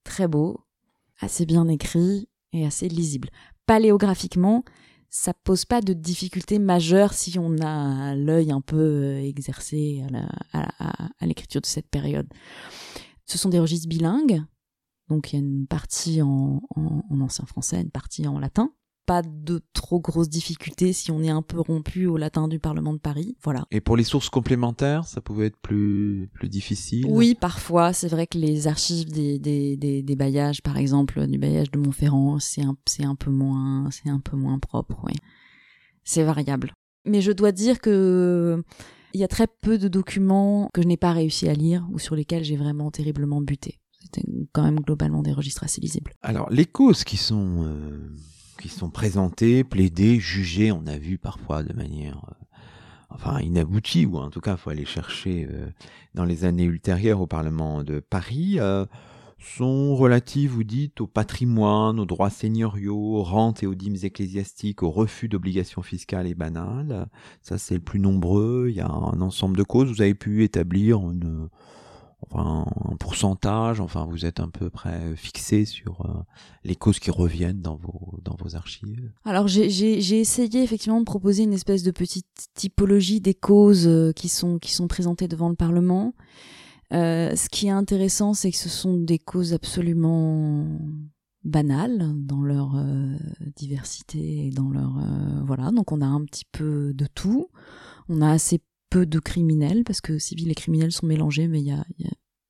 [0.03, 0.62] très beaux,
[1.23, 3.29] assez bien écrit et assez lisible.
[3.65, 4.63] Paléographiquement,
[5.09, 10.03] ça pose pas de difficulté majeure si on a l'œil un peu euh, exercé
[10.53, 12.27] à l'écriture de cette période.
[13.25, 14.43] Ce sont des registres bilingues,
[15.09, 16.61] donc il y a une partie en
[17.09, 18.71] ancien français, une partie en latin
[19.05, 22.93] pas de trop grosses difficultés si on est un peu rompu au latin du Parlement
[22.93, 23.35] de Paris.
[23.43, 23.65] Voilà.
[23.71, 27.05] Et pour les sources complémentaires, ça pouvait être plus, plus difficile?
[27.09, 27.93] Oui, parfois.
[27.93, 31.79] C'est vrai que les archives des, des, des, des bailliages, par exemple, du bailliage de
[31.79, 35.13] Montferrand, c'est un, c'est un peu moins, c'est un peu moins propre, oui.
[36.03, 36.73] C'est variable.
[37.05, 38.63] Mais je dois dire que
[39.13, 41.99] il y a très peu de documents que je n'ai pas réussi à lire ou
[41.99, 43.79] sur lesquels j'ai vraiment terriblement buté.
[44.01, 46.13] C'était quand même globalement des registres assez lisibles.
[46.21, 47.63] Alors, les causes qui sont
[48.69, 52.55] qui sont présentés, plaidés, jugés, on a vu parfois de manière euh,
[53.09, 55.47] enfin inabouties, ou en tout cas, faut aller chercher
[56.15, 58.59] dans les années ultérieures au Parlement de Paris
[59.43, 64.83] sont relatives, vous dites, au patrimoine, aux droits seigneuriaux, aux rentes et aux dîmes ecclésiastiques,
[64.83, 67.07] au refus d'obligations fiscales et banales.
[67.41, 68.67] Ça, c'est le plus nombreux.
[68.69, 69.89] Il y a un ensemble de causes.
[69.89, 71.49] Vous avez pu établir une,
[72.29, 73.79] enfin, un pourcentage.
[73.79, 76.21] Enfin, vous êtes un peu près fixé sur euh,
[76.63, 79.11] les causes qui reviennent dans vos, dans vos archives.
[79.25, 84.29] Alors, j'ai essayé effectivement de proposer une espèce de petite typologie des causes euh, qui
[84.29, 86.13] sont, qui sont présentées devant le Parlement.
[86.93, 90.67] Euh, ce qui est intéressant, c'est que ce sont des causes absolument
[91.43, 92.81] banales dans leur
[93.55, 95.03] diversité et dans leur
[95.45, 95.71] voilà.
[95.71, 97.49] Donc on a un petit peu de tout.
[98.09, 98.61] On a assez
[98.93, 101.83] peu de criminels parce que civils et criminels sont mélangés, mais il y a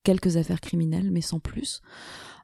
[0.04, 1.82] quelques affaires criminelles, mais sans plus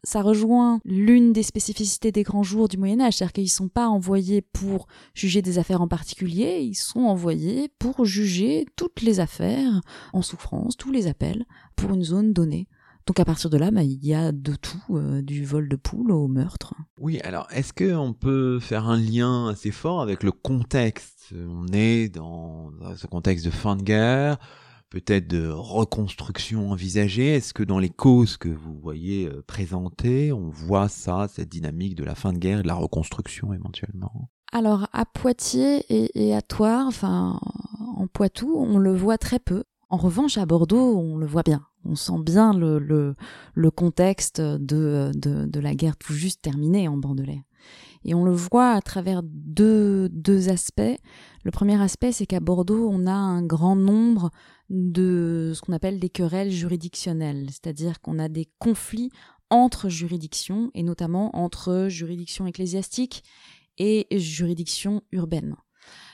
[0.03, 3.68] ça rejoint l'une des spécificités des grands jours du Moyen Âge, c'est-à-dire qu'ils ne sont
[3.68, 9.20] pas envoyés pour juger des affaires en particulier, ils sont envoyés pour juger toutes les
[9.20, 9.82] affaires
[10.14, 11.45] en souffrance, tous les appels
[11.76, 12.68] pour une zone donnée.
[13.05, 15.76] Donc à partir de là, bah, il y a de tout, euh, du vol de
[15.76, 16.76] poule au meurtre.
[16.99, 21.34] Oui, alors est-ce qu'on peut faire un lien assez fort avec le contexte?
[21.34, 24.38] On est dans ce contexte de fin de guerre,
[24.90, 30.50] peut-être de reconstruction envisagée Est-ce que dans les causes que vous voyez euh, présentées, on
[30.50, 34.30] voit ça, cette dynamique de la fin de guerre et de la reconstruction éventuellement?
[34.52, 37.40] Alors à Poitiers et, à Toire, enfin
[37.96, 39.64] en Poitou, on le voit très peu.
[39.90, 41.66] En revanche, à Bordeaux, on le voit bien.
[41.86, 43.16] On sent bien le,
[43.76, 45.12] contexte de,
[45.60, 47.44] la guerre tout juste terminée en Bordelais.
[48.06, 50.98] Et on le voit à travers deux aspects.
[51.44, 54.32] Le premier aspect, c'est qu'à Bordeaux, on a un grand nombre
[54.70, 59.10] de ce qu'on appelle des querelles juridictionnelles, c'est-à-dire qu'on a des conflits
[59.50, 63.24] entre juridictions, et notamment entre juridictions ecclésiastiques
[63.78, 65.56] et juridictions urbaines.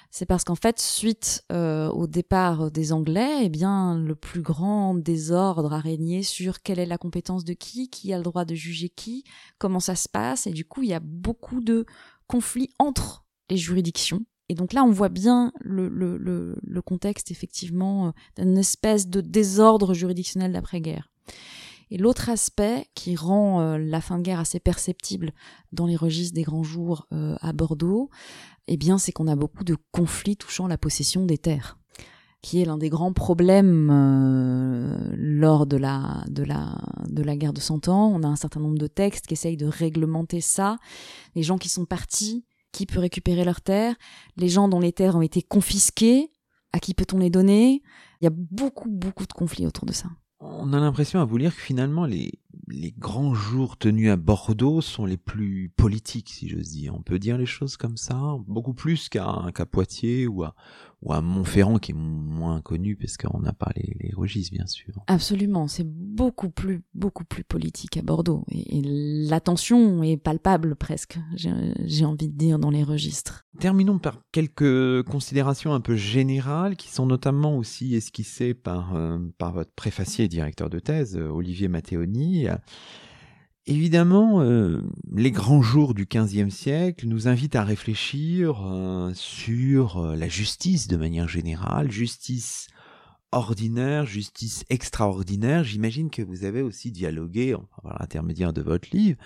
[0.10, 4.96] C'est parce qu'en fait, suite euh, au départ des Anglais, eh bien, le plus grand
[4.96, 8.56] désordre a régné sur quelle est la compétence de qui, qui a le droit de
[8.56, 9.26] juger qui,
[9.58, 11.86] comment ça se passe, et du coup, il y a beaucoup de
[12.28, 16.18] conflits entre les juridictions et donc là, on voit bien le, le,
[16.62, 18.12] le, contexte, effectivement, euh,
[18.44, 21.10] d'une espèce de désordre juridictionnel d'après-guerre.
[21.92, 25.34] Et l'autre aspect qui rend euh, la fin de guerre assez perceptible
[25.72, 28.10] dans les registres des grands jours euh, à Bordeaux,
[28.68, 31.78] eh bien, c'est qu'on a beaucoup de conflits touchant la possession des terres,
[32.42, 33.88] qui est l'un des grands problèmes
[35.16, 36.76] lors de la, de, la,
[37.08, 38.12] de la guerre de Cent Ans.
[38.14, 40.78] On a un certain nombre de textes qui essayent de réglementer ça.
[41.36, 42.44] Les gens qui sont partis
[42.76, 43.96] qui peut récupérer leurs terres,
[44.36, 46.30] les gens dont les terres ont été confisquées,
[46.74, 47.82] à qui peut-on les donner?
[48.20, 50.10] Il y a beaucoup, beaucoup de conflits autour de ça.
[50.42, 52.34] On a l'impression à vous lire que finalement les,
[52.68, 56.94] les grands jours tenus à Bordeaux sont les plus politiques, si j'ose dire.
[56.94, 60.54] On peut dire les choses comme ça, beaucoup plus qu'à Poitiers ou à,
[61.02, 64.66] ou à Montferrand qui est moins connu parce qu'on n'a pas les, les, registres bien
[64.66, 64.94] sûr.
[65.08, 71.20] Absolument, c'est beaucoup plus beaucoup plus politique à Bordeaux et, l'attention est palpable presque.
[71.36, 73.46] J'ai envie de dire dans les registres.
[73.60, 79.54] Terminons par quelques considérations un peu générales qui sont notamment aussi esquissées par euh, par
[79.54, 82.48] votre préfacier directeur de thèse Olivier Matteoni.
[83.68, 90.16] Évidemment, euh, les grands jours du XVe siècle nous invitent à réfléchir euh, sur euh,
[90.16, 92.68] la justice de manière générale, justice
[93.32, 95.64] ordinaire, justice extraordinaire.
[95.64, 99.18] J'imagine que vous avez aussi dialogué, par l'intermédiaire de votre livre,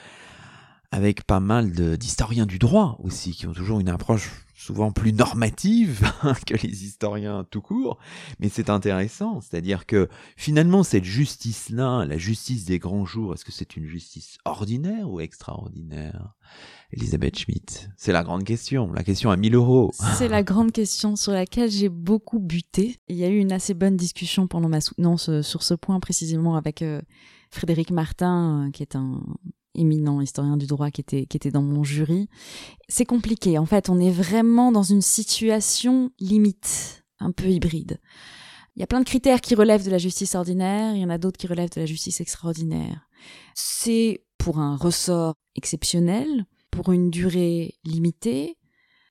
[0.92, 6.02] avec pas mal d'historiens du droit aussi, qui ont toujours une approche souvent plus normative
[6.46, 7.98] que les historiens tout court,
[8.40, 13.54] mais c'est intéressant, c'est-à-dire que finalement cette justice-là, la justice des grands jours, est-ce que
[13.54, 16.34] c'est une justice ordinaire ou extraordinaire?
[16.92, 19.92] Elisabeth Schmidt, c'est la grande question, la question à 1000 euros.
[20.18, 22.98] C'est la grande question sur laquelle j'ai beaucoup buté.
[23.08, 26.56] Il y a eu une assez bonne discussion pendant ma soutenance sur ce point précisément
[26.56, 27.00] avec euh,
[27.52, 29.22] Frédéric Martin, euh, qui est un,
[29.76, 32.28] éminent historien du droit qui était, qui était dans mon jury.
[32.88, 33.58] C'est compliqué.
[33.58, 38.00] En fait, on est vraiment dans une situation limite, un peu hybride.
[38.76, 41.10] Il y a plein de critères qui relèvent de la justice ordinaire, il y en
[41.10, 43.10] a d'autres qui relèvent de la justice extraordinaire.
[43.54, 48.58] C'est pour un ressort exceptionnel, pour une durée limitée,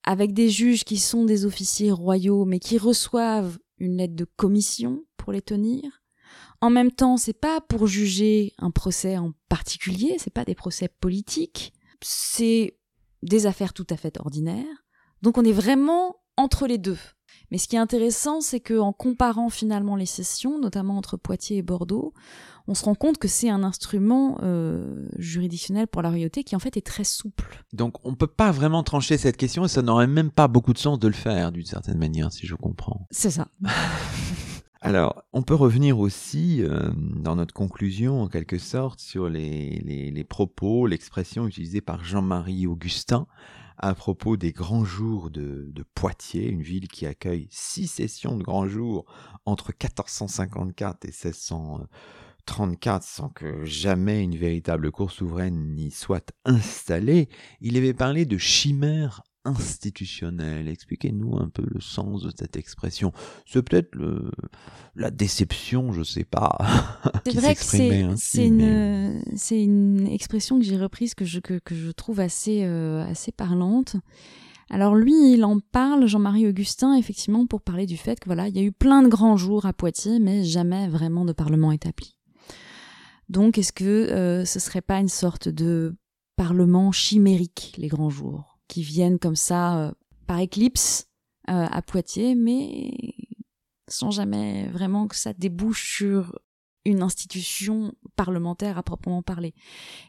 [0.04, 5.04] avec des juges qui sont des officiers royaux mais qui reçoivent une lettre de commission
[5.16, 5.97] pour les tenir,
[6.61, 10.88] en même temps, c'est pas pour juger un procès en particulier, c'est pas des procès
[10.88, 12.76] politiques, c'est
[13.22, 14.84] des affaires tout à fait ordinaires.
[15.22, 16.98] Donc on est vraiment entre les deux.
[17.50, 21.62] Mais ce qui est intéressant, c'est qu'en comparant finalement les sessions, notamment entre Poitiers et
[21.62, 22.12] Bordeaux,
[22.66, 26.59] on se rend compte que c'est un instrument euh, juridictionnel pour la royauté qui en
[26.59, 27.64] fait est très souple.
[27.72, 30.74] Donc on ne peut pas vraiment trancher cette question et ça n'aurait même pas beaucoup
[30.74, 33.06] de sens de le faire d'une certaine manière, si je comprends.
[33.11, 33.48] C'est ça.
[34.81, 40.24] Alors, on peut revenir aussi euh, dans notre conclusion, en quelque sorte, sur les, les
[40.24, 43.26] propos, l'expression utilisée par Jean-Marie Augustin
[43.79, 48.68] à propos des grands jours de, Poitiers, une ville qui accueille six sessions de grands
[48.68, 49.05] jours
[49.47, 57.29] entre 1454 et 1634 sans que jamais une véritable cour souveraine n'y soit installée,
[57.61, 60.68] il avait parlé de chimère institutionnel.
[60.68, 63.12] Expliquez-nous un peu le sens de cette expression.
[63.46, 63.96] C'est peut-être
[64.94, 66.57] la déception, je sais pas.
[67.24, 71.90] C'est vrai que c'est une, une, expression que j'ai reprise que je, que, que je
[71.90, 73.96] trouve assez, euh, assez parlante.
[74.70, 78.57] Alors lui, il en parle, Jean-Marie Augustin, effectivement, pour parler du fait que voilà, il
[78.57, 82.16] y a eu plein de grands jours à Poitiers, mais jamais vraiment de parlement établi.
[83.28, 85.96] Donc, est-ce que euh, ce serait pas une sorte de
[86.36, 88.47] parlement chimérique, les grands jours?
[88.69, 89.93] Qui viennent comme ça euh,
[90.27, 91.09] par éclipse
[91.49, 92.93] euh, à Poitiers, mais
[93.89, 96.39] sans jamais vraiment que ça débouche sur
[96.85, 99.55] une institution parlementaire à proprement parler.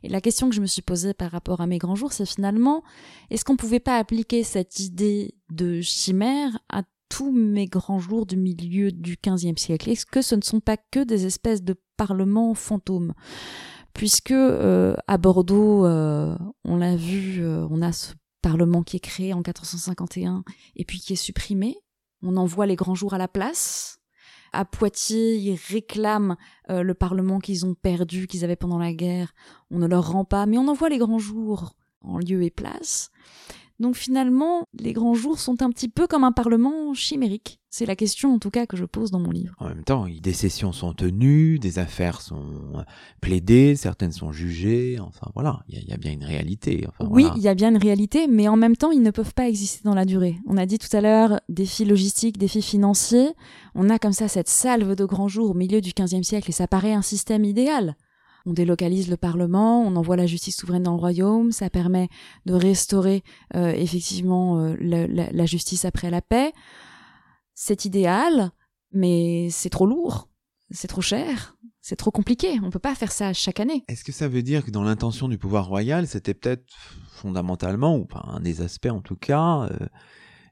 [0.03, 2.26] Et la question que je me suis posée par rapport à mes grands jours, c'est
[2.26, 2.84] finalement,
[3.30, 8.38] est-ce qu'on pouvait pas appliquer cette idée de chimère à tous mes grands jours du
[8.38, 9.89] milieu du XVe siècle?
[9.89, 13.14] Est-ce que ce ne sont pas que des espèces de parlements fantômes?
[13.93, 19.37] Puisque euh, à Bordeaux, on l'a vu, on a ce Parlement qui est créé en
[19.37, 20.43] 1451
[20.75, 21.77] et puis qui est supprimé.
[22.21, 23.99] On envoie les grands jours à la place.
[24.51, 26.35] À Poitiers, ils réclament
[26.69, 29.33] euh, le Parlement qu'ils ont perdu, qu'ils avaient pendant la guerre.
[29.69, 33.11] On ne leur rend pas, mais on envoie les grands jours en lieu et place.
[33.80, 37.59] Donc finalement, les grands jours sont un petit peu comme un parlement chimérique.
[37.69, 39.53] C'est la question en tout cas que je pose dans mon livre.
[39.59, 42.84] En même temps, des sessions sont tenues, des affaires sont
[43.21, 46.88] plaidées, certaines sont jugées, enfin voilà, il y, a bien une réalité.
[46.99, 49.47] oui, il y a bien une réalité, mais en même temps, ils ne peuvent pas
[49.47, 50.38] exister dans la durée.
[50.47, 53.30] On a dit tout à l'heure défis logistiques, défis financiers.
[53.75, 56.53] On a comme ça cette salve de grands jours au milieu du XVe siècle et
[56.53, 57.95] ça paraît un système idéal
[58.45, 62.09] on délocalise le Parlement, on envoie la justice souveraine dans le royaume, ça permet
[62.45, 63.23] de restaurer
[63.55, 66.51] euh, effectivement euh, la, justice après la paix.
[67.53, 68.51] C'est idéal,
[68.91, 70.29] mais c'est trop lourd,
[70.71, 73.83] c'est trop cher, c'est trop compliqué, on peut pas faire ça chaque année.
[73.87, 76.65] Est-ce que ça veut dire que dans l'intention du pouvoir royal, c'était peut-être
[77.11, 79.87] fondamentalement, ou pas un des aspects en tout cas, euh,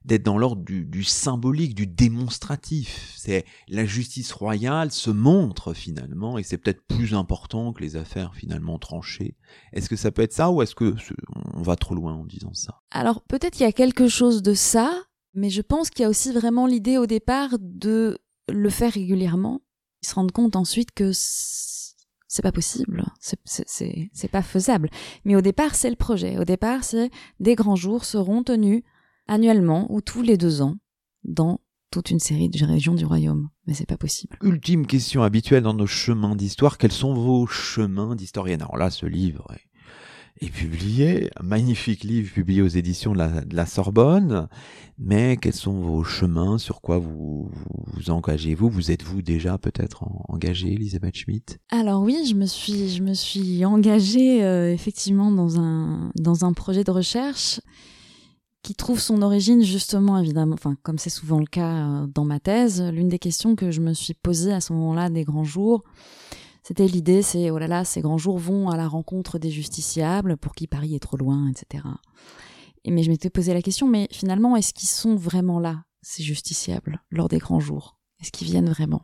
[0.07, 3.13] d'être dans l'ordre du, symbolique, du démonstratif.
[3.17, 8.33] C'est la justice royale se montre finalement, et c'est peut-être plus important que les affaires
[8.33, 9.35] finalement tranchées.
[9.73, 10.95] Est-ce que ça peut être ça, ou est-ce que
[11.53, 12.81] on va trop loin en disant ça?
[12.89, 14.93] Alors peut-être il y a quelque chose de ça,
[15.33, 18.17] mais je pense qu'il y a aussi vraiment l'idée au départ de
[18.49, 19.61] le faire régulièrement.
[20.03, 24.89] Ils se rendent compte ensuite que c'est pas possible, c'est pas faisable.
[25.25, 26.37] Mais au départ, c'est le projet.
[26.37, 28.83] Au départ, c'est des grands jours seront tenus
[29.27, 30.75] annuellement ou tous les deux ans
[31.23, 31.59] dans
[31.91, 33.49] toute une série de régions du royaume.
[33.65, 34.37] Mais c'est pas possible.
[34.41, 36.77] Ultime question habituelle dans nos chemins d'histoire.
[36.77, 38.61] Quels sont vos chemins d'historienne?
[38.61, 39.47] Alors là, ce livre
[40.41, 44.47] est, publié, un magnifique livre publié aux éditions de la, Sorbonne.
[44.99, 46.57] Mais quels sont vos chemins?
[46.57, 47.49] Sur quoi vous
[47.93, 48.69] vous, engagez-vous?
[48.69, 53.63] Vous êtes-vous déjà peut-être engagée, Elisabeth Schmidt Alors oui, je me suis, je me suis
[53.65, 57.59] engagée euh, effectivement dans un, dans un projet de recherche
[58.67, 62.41] qui trouve son origine justement, évidemment, enfin, comme c'est souvent le cas euh, dans ma
[62.41, 65.85] thèse, l'une des questions que je me suis posée à ce moment-là des grands jours,
[66.63, 70.35] c'était l'idée, c'est, oh là là, ces grands jours vont à la rencontre des justiciables
[70.35, 71.85] pour qui Paris est trop loin, etc.
[72.83, 76.21] Et mais je m'étais posé la question, mais finalement, est-ce qu'ils sont vraiment là, ces
[76.21, 77.97] justiciables, lors des grands jours?
[78.19, 79.03] Est-ce qu'ils viennent vraiment?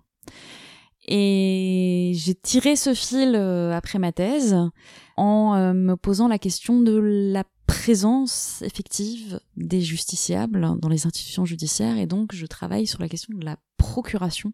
[1.07, 4.57] Et j'ai tiré ce fil euh, après ma thèse
[5.15, 11.43] en euh, me posant la question de la présence effective des justiciables dans les institutions
[11.43, 14.53] judiciaires et donc je travaille sur la question de la procuration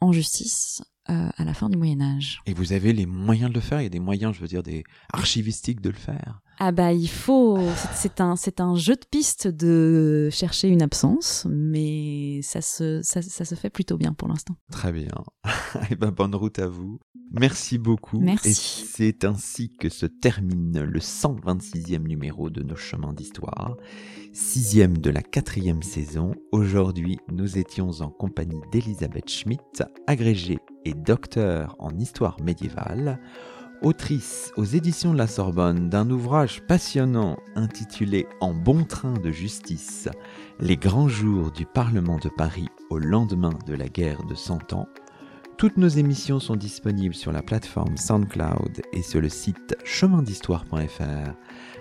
[0.00, 2.40] en justice euh, à la fin du Moyen Âge.
[2.46, 3.80] Et vous avez les moyens de le faire?
[3.80, 6.40] Il y a des moyens, je veux dire, des archivistiques de le faire?
[6.60, 7.58] Ah bah il faut,
[7.94, 13.22] c'est un c'est un jeu de piste de chercher une absence, mais ça se ça,
[13.22, 14.56] ça se fait plutôt bien pour l'instant.
[14.72, 15.12] Très bien.
[15.46, 15.50] Et
[15.92, 16.98] eh ben bonne route à vous.
[17.30, 18.18] Merci beaucoup.
[18.18, 18.48] Merci.
[18.48, 23.76] Et c'est ainsi que se termine le 126e numéro de nos chemins d'histoire,
[24.32, 26.34] sixième de la quatrième saison.
[26.52, 33.20] Aujourd'hui, nous étions en compagnie d'Elisabeth Schmidt, agrégée et docteur en histoire médiévale
[33.82, 40.08] autrice aux éditions de la Sorbonne d'un ouvrage passionnant intitulé En bon train de justice,
[40.60, 44.88] les grands jours du Parlement de Paris au lendemain de la guerre de Cent Ans.
[45.56, 51.32] Toutes nos émissions sont disponibles sur la plateforme SoundCloud et sur le site chemindhistoire.fr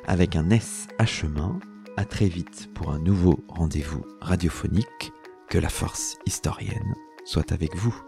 [0.07, 1.59] avec un S à chemin.
[1.95, 5.11] À très vite pour un nouveau rendez-vous radiophonique.
[5.49, 8.06] Que la force historienne soit avec vous.